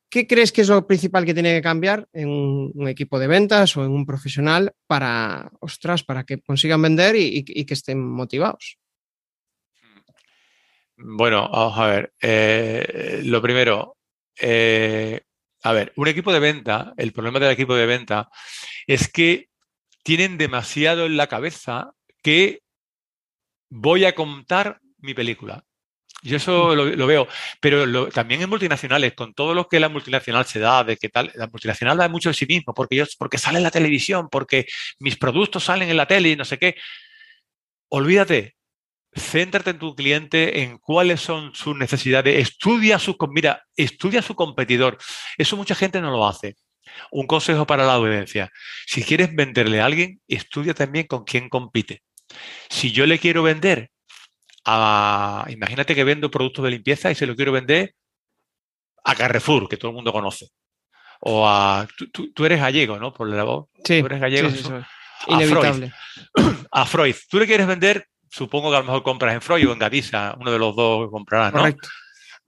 [0.09, 3.77] ¿Qué crees que es lo principal que tiene que cambiar en un, equipo de ventas
[3.77, 5.51] o en un profesional para,
[6.07, 8.79] para que consigan vender y, y que estén motivados?
[11.01, 12.13] Bueno, vamos a ver.
[12.21, 13.97] Eh, lo primero,
[14.39, 15.21] eh,
[15.63, 18.29] a ver, un equipo de venta, el problema del equipo de venta
[18.85, 19.49] es que
[20.03, 22.63] tienen demasiado en la cabeza que
[23.69, 25.63] voy a contar mi película.
[26.21, 27.27] Yo eso lo, veo,
[27.61, 31.31] pero también en multinacionales, con todo lo que la multinacional se da, de que tal,
[31.35, 34.65] la multinacional da mucho de sí mismo, porque, yo, porque sale en la televisión, porque
[34.99, 36.75] mis productos salen en la tele y no sé qué.
[37.89, 38.55] Olvídate,
[39.15, 44.97] céntrate en tu cliente, en cuáles son sus necesidades, estudia su, mira, estudia su competidor.
[45.37, 46.55] Eso mucha gente no lo hace.
[47.11, 48.51] Un consejo para la audiencia.
[48.85, 52.01] Si quieres venderle a alguien, estudia también con quién compite.
[52.69, 53.91] Si yo le quiero vender
[54.69, 57.95] a, imagínate que vendo productos de limpieza y se lo quiero vender
[59.03, 60.49] a Carrefour, que todo el mundo conoce.
[61.21, 63.13] O a, tú, eres gallego, ¿no?
[63.13, 63.67] Por la voz.
[63.83, 63.99] Sí.
[63.99, 64.49] Tú eres gallego.
[65.27, 65.91] Inevitable.
[66.71, 67.15] a Freud.
[67.29, 70.35] Tú le quieres vender supongo que a lo mejor compras en Freud o en Gadisa,
[70.39, 71.59] uno de los dos comprará, ¿no?
[71.59, 71.89] Correcto.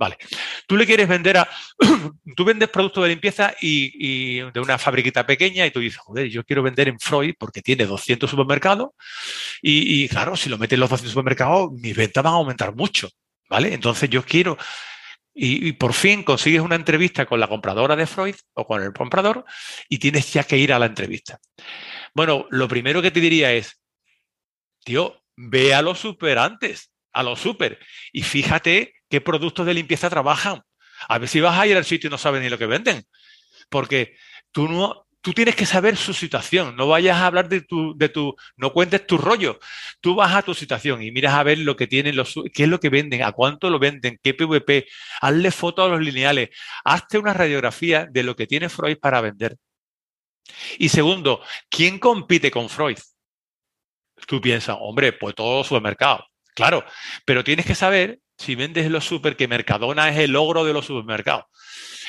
[0.01, 0.17] Vale.
[0.65, 1.47] Tú le quieres vender a.
[2.35, 6.43] tú vendes productos de limpieza y, de una fabriquita pequeña y tú dices, joder, yo
[6.43, 8.89] quiero vender en Freud porque tiene 200 supermercados
[9.61, 13.09] y, claro, si lo metes en los 200 supermercados, mis ventas van a aumentar mucho,
[13.47, 13.75] ¿vale?
[13.75, 14.57] Entonces yo quiero.
[15.35, 18.93] Y, y, por fin consigues una entrevista con la compradora de Freud o con el
[18.93, 19.45] comprador
[19.87, 21.39] y tienes ya que ir a la entrevista.
[22.15, 23.79] Bueno, lo primero que te diría es,
[24.83, 27.77] tío, ve a los super antes, a los super,
[28.11, 30.63] y fíjate qué productos de limpieza trabajan.
[31.07, 33.03] A ver si vas a ir al sitio y no sabes ni lo que venden.
[33.69, 34.15] Porque
[34.51, 36.75] tú no, tú tienes que saber su situación.
[36.75, 39.59] No vayas a hablar de tu, de tu, no cuentes tu rollo.
[39.99, 42.69] Tú vas a tu situación y miras a ver lo que tienen los, qué es
[42.69, 44.87] lo que venden, a cuánto lo venden, qué PVP.
[45.21, 46.49] Hazle fotos a los lineales.
[46.83, 49.57] Hazte una radiografía de lo que tiene Freud para vender.
[50.79, 52.97] Y segundo, ¿quién compite con Freud?
[54.27, 56.25] tú piensas, hombre, pues todo supermercado.
[56.55, 56.83] Claro,
[57.25, 60.73] pero tienes que saber si vendes en los super que Mercadona es el logro de
[60.73, 61.45] los supermercados.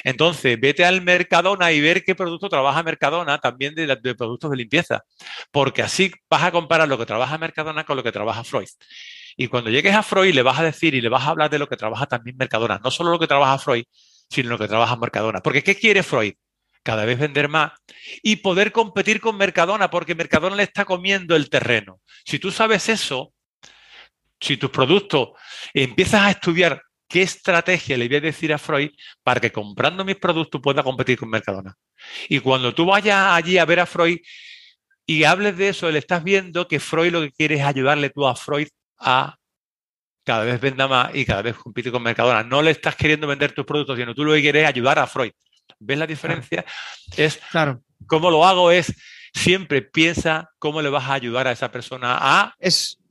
[0.04, 4.56] Entonces, vete al Mercadona y ver qué producto trabaja Mercadona también de, de, productos de
[4.56, 5.04] limpieza,
[5.50, 8.68] porque así vas a comparar lo que trabaja Mercadona con lo que trabaja Freud.
[9.36, 11.58] Y cuando llegues a Freud le vas a decir y le vas a hablar de
[11.58, 13.84] lo que trabaja también Mercadona, no solo lo que trabaja Freud,
[14.28, 15.40] sino lo que trabaja Mercadona.
[15.40, 16.34] Porque ¿qué quiere Freud?
[16.82, 17.72] cada vez vender más
[18.22, 22.00] y poder competir con Mercadona, porque Mercadona le está comiendo el terreno.
[22.24, 23.32] Si tú sabes eso,
[24.42, 25.30] si tus productos
[25.72, 28.90] empiezas a estudiar qué estrategia le voy a decir a Freud
[29.22, 31.76] para que comprando mis productos pueda competir con Mercadona.
[32.28, 34.18] Y cuando tú vayas allí a ver a Freud
[35.06, 38.26] y hables de eso, le estás viendo que Freud lo que quiere es ayudarle tú
[38.26, 39.36] a Freud a
[40.24, 42.42] cada vez venda más y cada vez compite con Mercadona.
[42.42, 45.06] No le estás queriendo vender tus productos, sino tú lo que quieres es ayudar a
[45.06, 45.32] Freud.
[45.78, 46.64] ¿Ves la diferencia?
[47.16, 47.82] Es claro.
[48.06, 48.92] cómo lo hago es
[49.34, 52.54] siempre piensa cómo le vas a ayudar a esa persona a.
[52.58, 53.01] Es,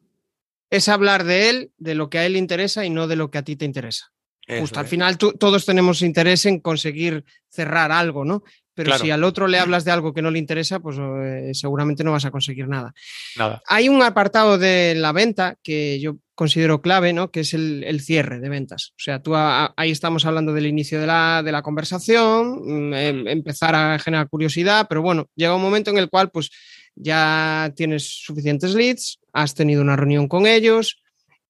[0.71, 3.29] es hablar de él, de lo que a él le interesa y no de lo
[3.29, 4.11] que a ti te interesa.
[4.59, 8.43] Justo, al final todos tenemos interés en conseguir cerrar algo, ¿no?
[8.73, 12.03] Pero si al otro le hablas de algo que no le interesa, pues eh, seguramente
[12.03, 12.93] no vas a conseguir nada.
[13.37, 13.61] nada.
[13.67, 17.31] Hay un apartado de la venta que yo considero clave, ¿no?
[17.31, 18.93] Que es el, cierre de ventas.
[18.97, 23.27] O sea, tú ahí estamos hablando del inicio de la, de la conversación, mm, em,
[23.27, 26.49] empezar a generar curiosidad, pero bueno, llega un momento en el cual pues
[26.95, 31.01] ya tienes suficientes leads, has tenido una reunión con ellos,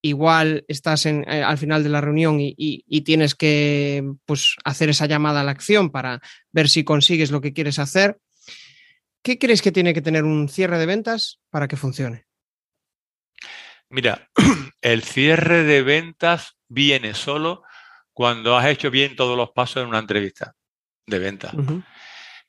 [0.02, 5.06] igual estás en, eh, al final de la reunión y, tienes que pues, hacer esa
[5.06, 8.20] llamada a la acción para ver si consigues lo que quieres hacer.
[9.24, 12.26] ¿Qué crees que tiene que tener un cierre de ventas para que funcione?
[13.90, 14.30] Mira,
[14.82, 17.64] el cierre de ventas viene solo
[18.14, 20.56] cuando has hecho bien todos los pasos en una entrevista
[21.06, 21.52] de venta.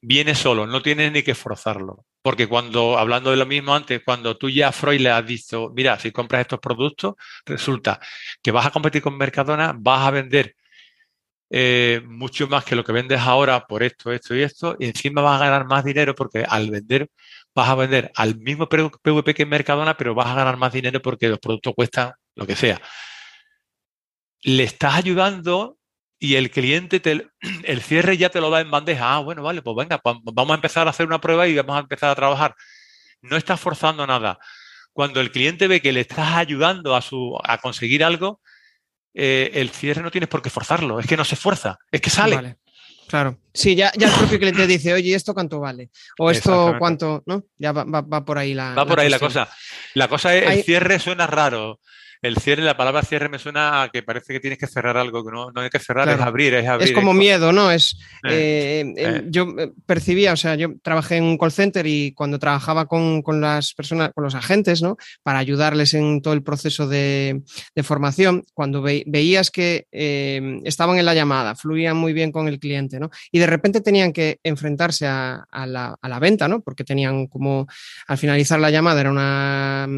[0.00, 2.06] Viene solo, no tienes ni que forzarlo.
[2.22, 5.72] Porque cuando, hablando de lo mismo antes, cuando tú ya a Freud le has dicho,
[5.74, 7.14] mira, si compras estos productos,
[7.44, 8.00] resulta
[8.42, 10.54] que vas a competir con Mercadona, vas a vender
[11.50, 15.20] eh, mucho más que lo que vendes ahora por esto, esto y esto, y encima
[15.20, 17.10] vas a ganar más dinero porque al vender
[17.54, 21.28] vas a vender al mismo PVP que Mercadona, pero vas a ganar más dinero porque
[21.28, 22.80] los productos cuestan lo que sea.
[24.44, 25.76] Le estás ayudando
[26.22, 27.26] y el cliente, te,
[27.64, 29.16] el cierre ya te lo da en bandeja.
[29.16, 31.76] Ah, bueno, vale, pues venga, pues vamos a empezar a hacer una prueba y vamos
[31.76, 32.54] a empezar a trabajar.
[33.22, 34.38] No estás forzando nada.
[34.92, 38.40] Cuando el cliente ve que le estás ayudando a, su, a conseguir algo,
[39.14, 41.00] eh, el cierre no tienes por qué forzarlo.
[41.00, 42.56] Es que no se fuerza, es que sale.
[43.08, 43.40] Claro.
[43.52, 45.90] Sí, ya, ya el propio cliente dice, oye, ¿esto cuánto vale?
[46.20, 47.46] O esto cuánto, ¿no?
[47.58, 48.74] Ya va, va, por ahí la.
[48.74, 49.48] Va por ahí la cosa.
[49.94, 51.80] La cosa es, el cierre suena raro
[52.22, 55.24] el cierre, la palabra cierre me suena a que parece que tienes que cerrar algo,
[55.24, 56.88] que no, no hay que cerrar, es abrir, es abrir.
[56.88, 57.72] Es como miedo, ¿no?
[57.72, 57.98] Es,
[58.28, 59.22] eh, eh, eh.
[59.26, 59.52] Yo
[59.86, 64.12] percibía, o sea, yo trabajé en un call center y cuando trabajaba con, las personas,
[64.14, 64.96] con los agentes, ¿no?
[65.24, 67.42] Para ayudarles en todo el proceso de,
[67.82, 69.88] formación, cuando veías que
[70.64, 73.10] estaban en la llamada, fluían muy bien con el cliente, ¿no?
[73.32, 76.60] Y de repente tenían que enfrentarse a, la, a la venta, ¿no?
[76.60, 77.66] Porque tenían como,
[78.06, 79.88] al finalizar la llamada, era una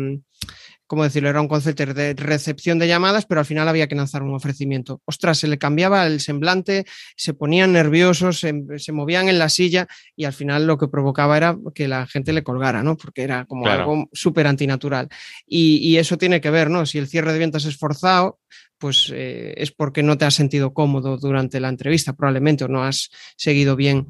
[0.86, 1.28] ¿cómo decirlo?
[1.28, 5.00] Era un concepto de recepción de llamadas, pero al final había que lanzar un ofrecimiento.
[5.04, 6.84] Ostras, se le cambiaba el semblante,
[7.16, 11.56] se ponían nerviosos, se, movían en la silla y al final lo que provocaba era
[11.74, 12.96] que la gente le colgara, ¿no?
[12.96, 15.08] Porque era como algo súper antinatural.
[15.46, 16.84] Y, eso tiene que ver, ¿no?
[16.86, 18.40] Si el cierre de ventas es forzado,
[18.78, 22.82] pues eh, es porque no te has sentido cómodo durante la entrevista, probablemente, o no
[22.82, 24.08] has seguido bien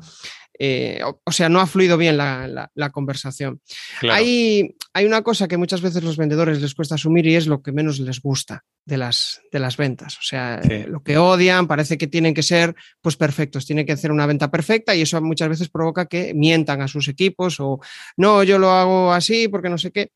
[0.58, 3.60] eh, o, sea, no ha fluido bien la, conversación.
[4.08, 7.62] Hay, hay, una cosa que muchas veces los vendedores les cuesta asumir y es lo
[7.62, 10.16] que menos les gusta de las, de las ventas.
[10.18, 14.12] O sea, lo que odian parece que tienen que ser pues perfectos, tienen que hacer
[14.12, 17.80] una venta perfecta y eso muchas veces provoca que mientan a sus equipos o
[18.16, 20.12] no, yo lo hago así porque no sé qué.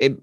[0.00, 0.16] Eh,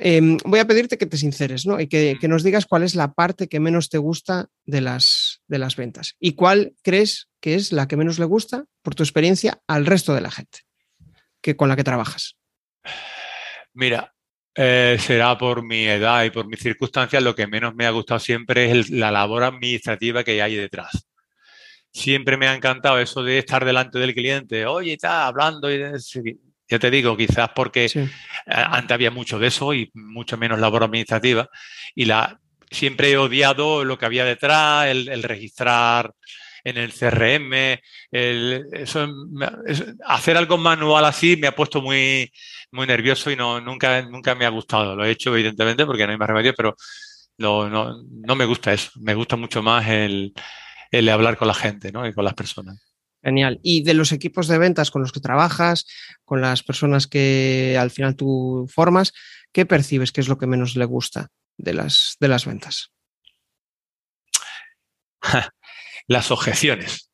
[0.00, 1.78] em, voy a pedirte que te sinceres ¿no?
[1.78, 5.29] y que, que, nos digas cuál es la parte que menos te gusta de las,
[5.50, 9.02] de las ventas y cuál crees que es la que menos le gusta, por tu
[9.02, 10.60] experiencia, al resto de la gente
[11.42, 12.36] que con la que trabajas.
[13.72, 14.14] Mira,
[14.54, 18.20] eh, será por mi edad y por mis circunstancias, lo que menos me ha gustado
[18.20, 21.08] siempre es la labor administrativa que hay detrás.
[21.92, 25.80] Siempre me ha encantado eso de estar delante del cliente, oye, está hablando y
[26.68, 27.88] ya te digo, quizás porque
[28.46, 31.48] antes había mucho de eso y mucho menos labor administrativa.
[31.96, 32.40] Y la,
[32.70, 36.14] siempre he odiado lo que había detrás, el, registrar
[36.62, 37.80] en el CRM,
[38.12, 39.08] eso,
[40.06, 42.30] hacer algo manual así me ha puesto muy,
[42.70, 44.94] muy nervioso y no, nunca, nunca me ha gustado.
[44.94, 46.76] Lo he hecho, evidentemente, porque no hay más remedio, pero
[47.38, 48.90] no, no, me gusta eso.
[49.00, 50.34] Me gusta mucho más el,
[50.90, 52.06] el hablar con la gente ¿no?
[52.06, 52.78] y con las personas.
[53.22, 53.58] Genial.
[53.62, 55.86] Y de los equipos de ventas con los que trabajas,
[56.24, 59.12] con las personas que al final tú formas,
[59.52, 61.30] ¿qué percibes que es lo que menos le gusta
[61.62, 62.92] de las, de las ventas?
[66.06, 67.10] Las objeciones.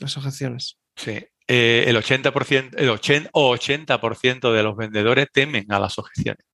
[0.00, 0.78] Las objeciones.
[0.96, 1.24] Sí.
[1.46, 6.44] Eh, el 80%, el 80 o 80% de los vendedores temen a las objeciones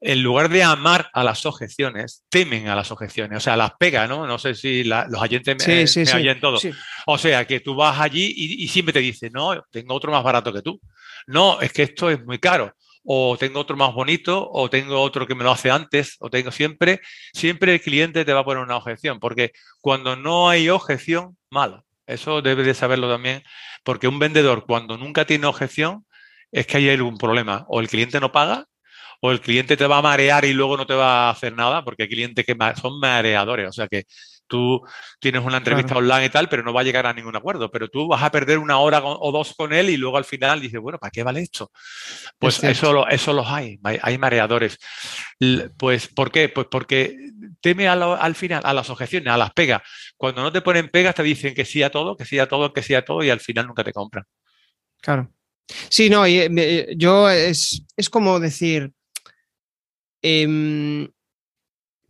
[0.00, 4.06] en lugar de amar a las objeciones, temen a las objeciones, o sea, las pega,
[4.06, 4.26] ¿no?
[4.26, 6.58] No sé si los agentes me, sí, oyen todo.
[7.06, 10.52] O sea, que tú vas allí y, siempre te dicen, no, tengo otro más barato
[10.52, 10.80] que tú.
[11.26, 12.72] No, es que esto es muy caro.
[13.10, 16.50] O tengo otro más bonito, o tengo otro que me lo hace antes, o tengo
[16.50, 17.00] siempre,
[17.32, 21.86] siempre el cliente te va a poner una objeción, porque cuando no hay objeción, malo.
[22.06, 23.42] Eso debe de saberlo también,
[23.82, 26.04] porque un vendedor cuando nunca tiene objeción,
[26.52, 27.64] es que hay algún problema.
[27.68, 28.66] O el cliente no paga,
[29.22, 31.84] o el cliente te va a marear y luego no te va a hacer nada,
[31.84, 34.04] porque hay clientes que son mareadores, o sea que
[34.48, 34.82] tú
[35.20, 37.88] tienes una entrevista online y tal, pero no va a llegar a ningún acuerdo, pero
[37.88, 40.80] tú vas a perder una hora o dos con él y luego al final dices,
[40.80, 41.70] bueno, ¿para qué vale esto?
[42.38, 44.78] Pues eso, eso los hay, hay mareadores.
[45.76, 46.48] Pues, ¿por qué?
[46.48, 47.16] Pues porque
[47.60, 49.82] teme al final a las objeciones, a las pegas.
[50.16, 52.72] Cuando no te ponen pegas te dicen que sí a todo, que sí a todo,
[52.72, 54.24] que sí a todo y al final nunca te compran.
[55.00, 55.30] Claro.
[55.90, 56.48] Sí, no, y,
[56.96, 58.92] yo es, es como decir,
[60.22, 61.10] Em,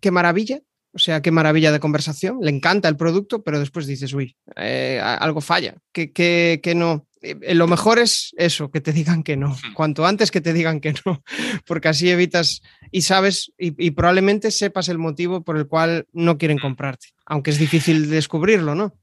[0.01, 0.61] qué maravilla,
[0.93, 5.01] o sea, qué maravilla de conversación, le encanta el producto, pero después dices, uy, eh,
[5.03, 7.07] algo falla, que, que, no.
[7.21, 10.81] Eh, lo mejor es eso, que te digan que no, cuanto antes que te digan
[10.81, 11.23] que no,
[11.67, 16.59] porque así evitas y sabes y, probablemente sepas el motivo por el cual no quieren
[16.59, 18.95] comprarte, aunque es difícil descubrirlo, ¿no?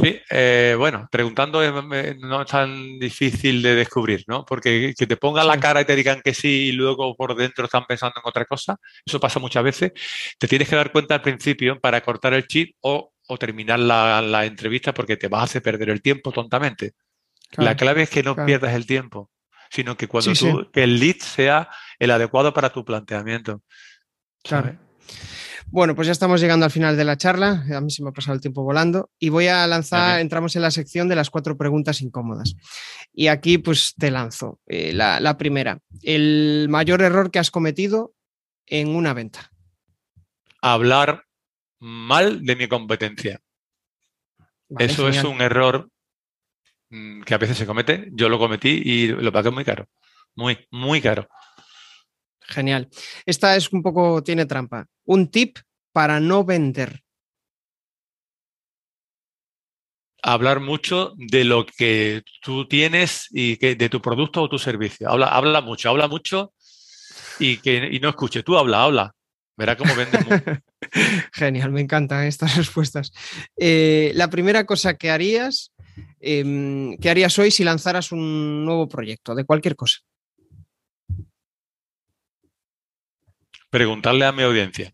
[0.00, 1.60] Sí, eh, bueno, preguntando
[2.20, 4.44] no es tan difícil de descubrir, ¿no?
[4.44, 7.64] Porque que te pongan la cara y te digan que sí y luego por dentro
[7.64, 9.92] están pensando en otra cosa, eso pasa muchas veces.
[10.38, 14.94] Te tienes que dar cuenta al principio para cortar el chip o, terminar la, entrevista
[14.94, 16.92] porque te vas a hacer perder el tiempo tontamente.
[17.56, 19.30] la clave es que no pierdas el tiempo,
[19.68, 21.68] sino que cuando tú, que el lead sea
[21.98, 23.62] el adecuado para tu planteamiento.
[24.44, 24.78] Claro.
[25.70, 27.64] Bueno, pues ya estamos llegando al final de la charla.
[27.74, 29.10] A mí se me ha pasado el tiempo volando.
[29.18, 32.56] Y voy a lanzar, entramos en la sección de las cuatro preguntas incómodas.
[33.12, 35.80] Y aquí pues te lanzo eh, la, primera.
[36.02, 38.14] El mayor error que has cometido
[38.66, 39.50] en una venta.
[40.62, 41.24] Hablar
[41.80, 43.40] mal de mi competencia.
[44.78, 45.90] Eso es un error
[46.88, 48.08] mm, que a veces se comete.
[48.12, 49.86] Yo lo cometí y lo pagué muy caro.
[50.34, 51.28] Muy, muy caro.
[52.48, 52.88] Genial.
[53.26, 54.86] Esta es un poco, tiene trampa.
[55.04, 55.58] Un tip
[55.92, 57.02] para no vender.
[60.22, 65.08] Hablar mucho de lo que tú tienes y que, de tu producto o tu servicio.
[65.08, 66.52] Habla, habla mucho, habla mucho
[67.38, 68.42] y que y no escuche.
[68.42, 69.14] Tú habla, habla.
[69.56, 70.24] Verá cómo vendes.
[71.32, 73.12] Genial, me encantan estas respuestas.
[73.56, 75.72] Eh, la primera cosa que harías,
[76.20, 79.98] em, ¿qué harías hoy si lanzaras un nuevo proyecto de cualquier cosa?
[83.70, 84.92] Preguntarle a mi audiencia.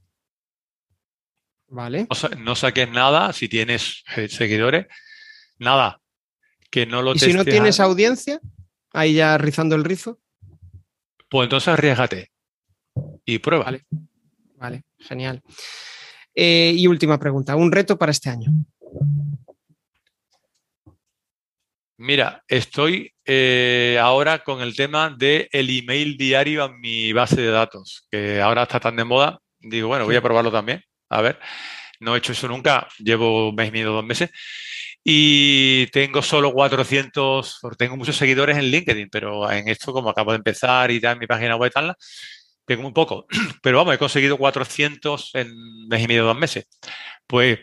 [1.68, 2.06] Vale.
[2.38, 4.86] No, saques nada si tienes eh, seguidores,
[5.58, 6.00] nada.
[6.70, 8.40] Que no lo ¿Y si no tienes audiencia?
[8.92, 10.20] Ahí ya rizando el rizo.
[11.28, 12.30] Pues entonces arriesgate
[13.24, 13.64] y prueba.
[13.64, 13.84] Vale,
[14.56, 15.42] vale genial.
[16.34, 18.50] Eh, y última pregunta, un reto para este año.
[21.96, 27.50] Mira, estoy eh, ahora con el tema del el email diario a mi base de
[27.50, 29.38] datos, que ahora está tan de moda.
[29.60, 30.82] Digo, bueno, voy a probarlo también.
[31.08, 31.38] A ver,
[32.00, 34.30] no he hecho eso nunca, llevo un mes y medio, dos meses.
[35.04, 40.38] Y tengo solo 400, tengo muchos seguidores en LinkedIn, pero en esto, como acabo de
[40.38, 41.94] empezar y tal, mi página web y tal,
[42.64, 43.26] tengo muy poco.
[43.62, 46.66] Pero vamos, he conseguido 400 en un mes y medio, dos meses.
[47.26, 47.58] Pues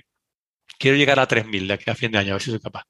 [0.80, 2.84] quiero llegar a 3.000 de aquí a fin de año, a ver si soy capaz.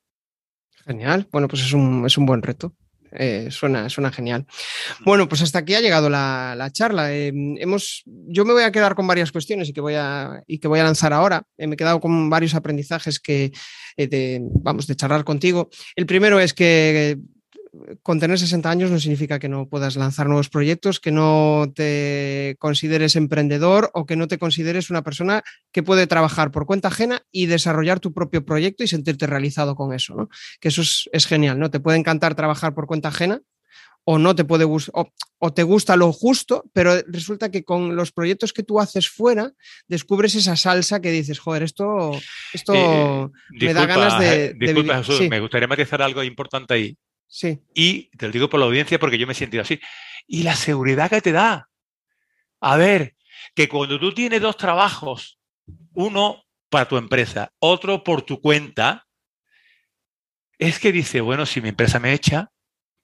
[0.86, 1.28] Genial.
[1.32, 2.74] Bueno, pues es un, es un buen reto.
[3.14, 4.46] Eh, suena, suena genial.
[5.02, 7.14] Bueno, pues hasta aquí ha llegado la, charla.
[7.14, 10.60] Eh, hemos, yo me voy a quedar con varias cuestiones y que voy a, y
[10.60, 11.44] que voy a lanzar ahora.
[11.58, 13.52] Eh, me he quedado con varios aprendizajes que
[14.64, 15.70] vamos de charlar contigo.
[15.96, 17.18] El primero es que
[18.04, 22.58] con tener 60 años no significa que no puedas lanzar nuevos proyectos, que no te
[22.60, 25.42] consideres emprendedor o que no te consideres una persona
[25.72, 29.94] que puede trabajar por cuenta ajena y desarrollar tu propio proyecto y sentirte realizado con
[29.94, 30.30] eso, ¿no?
[30.60, 31.72] Que eso es, genial, ¿no?
[31.72, 33.42] Te puede encantar trabajar por cuenta ajena
[34.04, 35.06] o no te puede gustar,
[35.38, 39.54] o, te gusta lo justo, pero resulta que con los proyectos que tú haces fuera,
[39.88, 42.12] descubres esa salsa que dices, joder, esto,
[42.52, 44.56] esto eh, me da ganas de.
[44.56, 46.98] Disculpa, Jesús, me gustaría matizar algo importante ahí.
[47.32, 47.64] Sí.
[47.74, 49.80] Y te lo digo por la audiencia porque yo me he sentido así.
[50.28, 51.70] Y la seguridad que te da.
[52.60, 53.16] A ver,
[53.56, 55.40] que cuando tú tienes dos trabajos,
[55.94, 59.08] uno para tu empresa, otro por tu cuenta,
[60.60, 62.52] es que dice, bueno, si mi empresa me echa,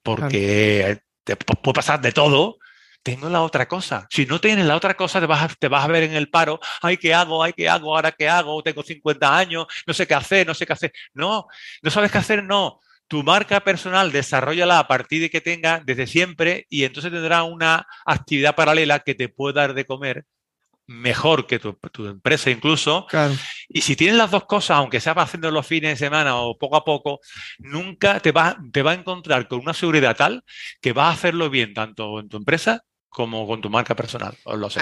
[0.03, 2.57] porque te puede pasar de todo,
[3.03, 4.07] tengo la otra cosa.
[4.09, 6.30] Si no tienes la otra cosa, te vas, a, te vas a ver en el
[6.30, 7.41] paro, ay, ¿qué hago?
[7.41, 7.95] Ay, ¿qué hago?
[7.95, 8.61] ¿Ahora qué hago?
[8.61, 10.93] Tengo 50 años, no sé qué hacer, no sé qué hacer.
[11.13, 11.47] No,
[11.82, 16.08] no sabes qué hacer, no tu marca personal desarrollala a partir de que tenga desde
[16.08, 20.26] siempre y entonces tendrá una actividad paralela que te puede dar de comer
[20.88, 23.05] mejor que tu, empresa incluso.
[23.68, 26.78] Y si tienes las dos cosas, aunque sea haciendo los fines de semana o poco
[26.78, 27.20] a poco,
[27.60, 30.43] nunca te va, te va a encontrar con una seguridad tal
[30.82, 34.38] que vas a hacerlo bien tanto en tu empresa como con tu marca personal.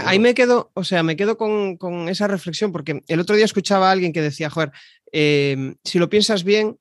[0.05, 3.89] Ahí me quedo, o sea, me quedo con, esa reflexión porque el otro día escuchaba
[3.89, 4.71] a alguien que decía, joder,
[5.11, 6.77] eh, si lo piensas bien,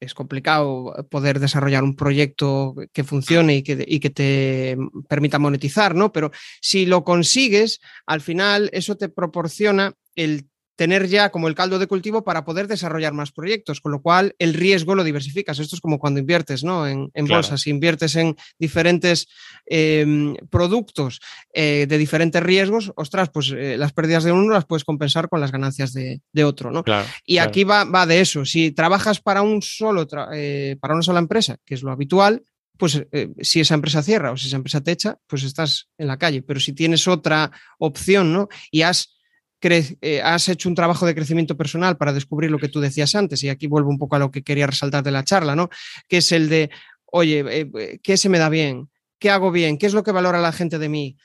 [0.00, 4.76] es complicado poder desarrollar un proyecto que funcione y que, y que, te
[5.08, 6.10] permita monetizar, ¿no?
[6.12, 10.49] Pero si lo consigues, al final eso te proporciona el
[10.80, 14.34] tener ya como el caldo de cultivo para poder desarrollar más proyectos, con lo cual
[14.38, 15.58] el riesgo lo diversificas.
[15.58, 16.88] Esto es como cuando inviertes ¿no?
[16.88, 19.28] en, bolsas, si inviertes en diferentes
[19.66, 21.20] em, productos
[21.52, 25.42] eh, de diferentes riesgos, ostras, pues eh, las pérdidas de uno las puedes compensar con
[25.42, 26.70] las ganancias de, otro.
[26.70, 26.82] ¿no?
[27.26, 28.46] y aquí va, va, de eso.
[28.46, 32.42] Si trabajas para, un solo eh, para una sola empresa, que es lo habitual,
[32.78, 33.04] pues
[33.42, 36.40] si esa empresa cierra o si esa empresa te echa, pues estás en la calle.
[36.40, 38.48] Pero si tienes otra opción ¿no?
[38.70, 39.19] y has
[39.62, 43.42] eh, has hecho un trabajo de crecimiento personal para descubrir lo que tú decías antes,
[43.42, 45.68] y aquí vuelvo un poco a lo que quería resaltar de la charla, ¿no?
[46.08, 46.70] Que es el de,
[47.06, 48.88] oye, eh, eh, ¿qué se me da bien?
[49.18, 49.78] ¿Qué hago bien?
[49.78, 51.16] ¿Qué es lo que valora la gente de mí?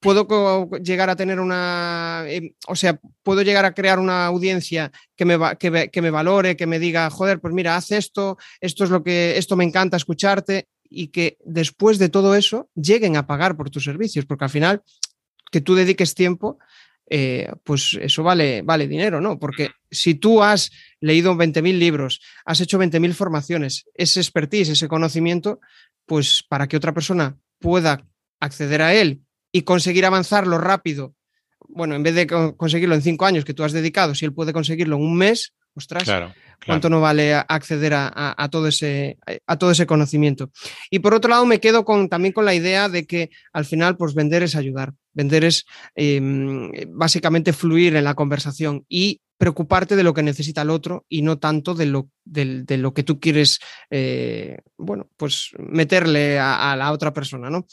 [0.00, 2.26] puedo llegar a tener una,
[2.66, 6.66] o sea, puedo llegar a crear una audiencia que me, que, que, me valore, que
[6.66, 10.68] me diga, joder, pues mira, haz esto, esto es lo que, esto me encanta escucharte
[10.90, 14.82] y que después de todo eso lleguen a pagar por tus servicios, porque al final
[15.50, 16.58] que tú dediques tiempo
[17.06, 19.38] eh, pues eso vale, vale dinero, ¿no?
[19.38, 25.60] Porque si tú has leído 20.000 libros, has hecho 20.000 formaciones, ese expertise, ese conocimiento,
[26.06, 28.06] pues para que otra persona pueda
[28.40, 31.14] acceder a él y conseguir avanzarlo rápido,
[31.68, 34.52] bueno, en vez de conseguirlo en cinco años que tú has dedicado, si él puede
[34.52, 36.04] conseguirlo en un mes, ostras,
[36.66, 40.50] cuánto no vale acceder a, todo ese, a todo ese conocimiento.
[40.90, 43.96] Y por otro lado, me quedo con, también con la idea de que al final,
[43.96, 44.92] pues vender es ayudar.
[45.12, 50.70] Vender es em, básicamente fluir en la conversación y preocuparte de lo que necesita el
[50.70, 53.58] otro y no tanto de lo, de, lo que tú quieres,
[53.90, 57.66] eh, bueno, pues meterle a, la otra persona, ¿no?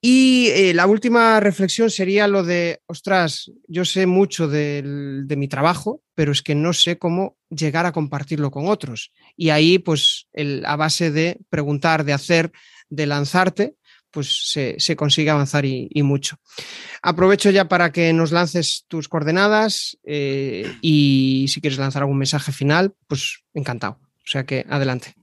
[0.00, 4.82] Y eh, la última reflexión sería lo de, ostras, yo sé mucho de,
[5.36, 9.12] mi trabajo, pero es que no sé cómo llegar a compartirlo con otros.
[9.36, 10.28] Y ahí, pues,
[10.64, 12.52] a base de preguntar, de hacer,
[12.90, 13.76] de lanzarte,
[14.12, 16.36] pues se, consigue avanzar y, mucho.
[17.02, 22.52] Aprovecho ya para que nos lances tus coordenadas eh, y si quieres lanzar algún mensaje
[22.52, 23.98] final, pues encantado.
[24.02, 25.14] O sea que adelante.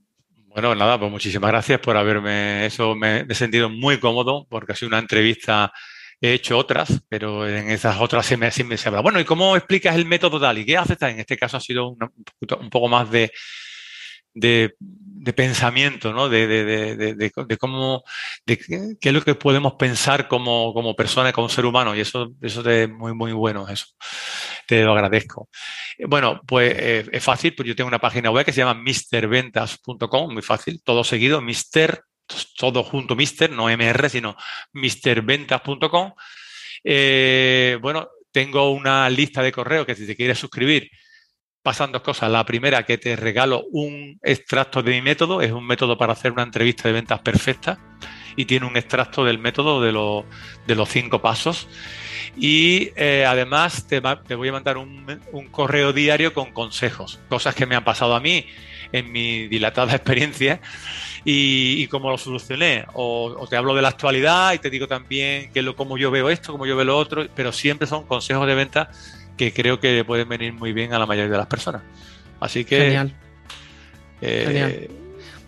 [0.46, 4.74] Bueno, nada, pues muchísimas gracias por haberme, eso me, he sentido muy cómodo porque ha
[4.76, 5.72] sido una entrevista,
[6.20, 9.94] he hecho otras, pero en esas otras se me, se habla, bueno, ¿y cómo explicas
[9.94, 10.58] el método tal?
[10.58, 11.00] ¿Y qué haces?
[11.02, 13.30] En este caso ha sido un poco más de,
[14.34, 14.74] de,
[15.36, 16.28] pensamiento, ¿no?
[16.28, 18.02] De, de, cómo,
[18.46, 21.94] de qué es lo que podemos pensar como, como persona, como ser humano.
[21.94, 23.86] Y eso, eso es muy, muy bueno, eso.
[24.66, 25.48] Te lo agradezco.
[26.06, 30.32] Bueno, pues eh, es fácil, pues yo tengo una página web que se llama misterventas.com,
[30.32, 32.02] muy fácil, todo seguido, mister,
[32.56, 34.36] todo junto, mister, no mr, sino
[34.72, 36.12] misterventas.com.
[36.84, 40.90] Eh, bueno, tengo una lista de correo que si te quieres suscribir,
[41.62, 42.30] pasan dos cosas.
[42.30, 45.42] La primera, que te regalo un extracto de mi método.
[45.42, 47.78] Es un método para hacer una entrevista de ventas perfecta
[48.36, 49.92] y tiene un extracto del método de,
[50.66, 51.68] de los cinco pasos.
[52.36, 57.74] Y eh, además te, voy a mandar un, correo diario con consejos, cosas que me
[57.74, 58.46] han pasado a mí
[58.92, 60.60] en mi dilatada experiencia
[61.24, 62.86] y, cómo lo solucioné.
[62.94, 66.30] O, te hablo de la actualidad y te digo también que lo, cómo yo veo
[66.30, 68.90] esto, cómo yo veo lo otro, pero siempre son consejos de venta
[69.40, 71.80] que creo que pueden venir muy bien a la mayoría de las personas.
[72.40, 72.78] Así que...
[72.78, 73.14] Genial.
[74.20, 74.88] Eh, Genial.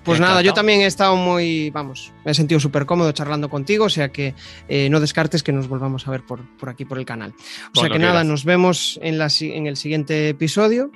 [0.03, 3.84] Pues nada, yo también he estado muy, vamos, me he sentido súper cómodo charlando contigo,
[3.84, 4.34] o sea que
[4.68, 7.34] eh, no descartes que nos volvamos a ver por, por aquí, por el canal.
[7.76, 10.90] O sea que nada, nos vemos en, la, en el siguiente episodio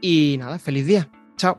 [0.00, 1.08] y nada, feliz día.
[1.36, 1.58] Chao.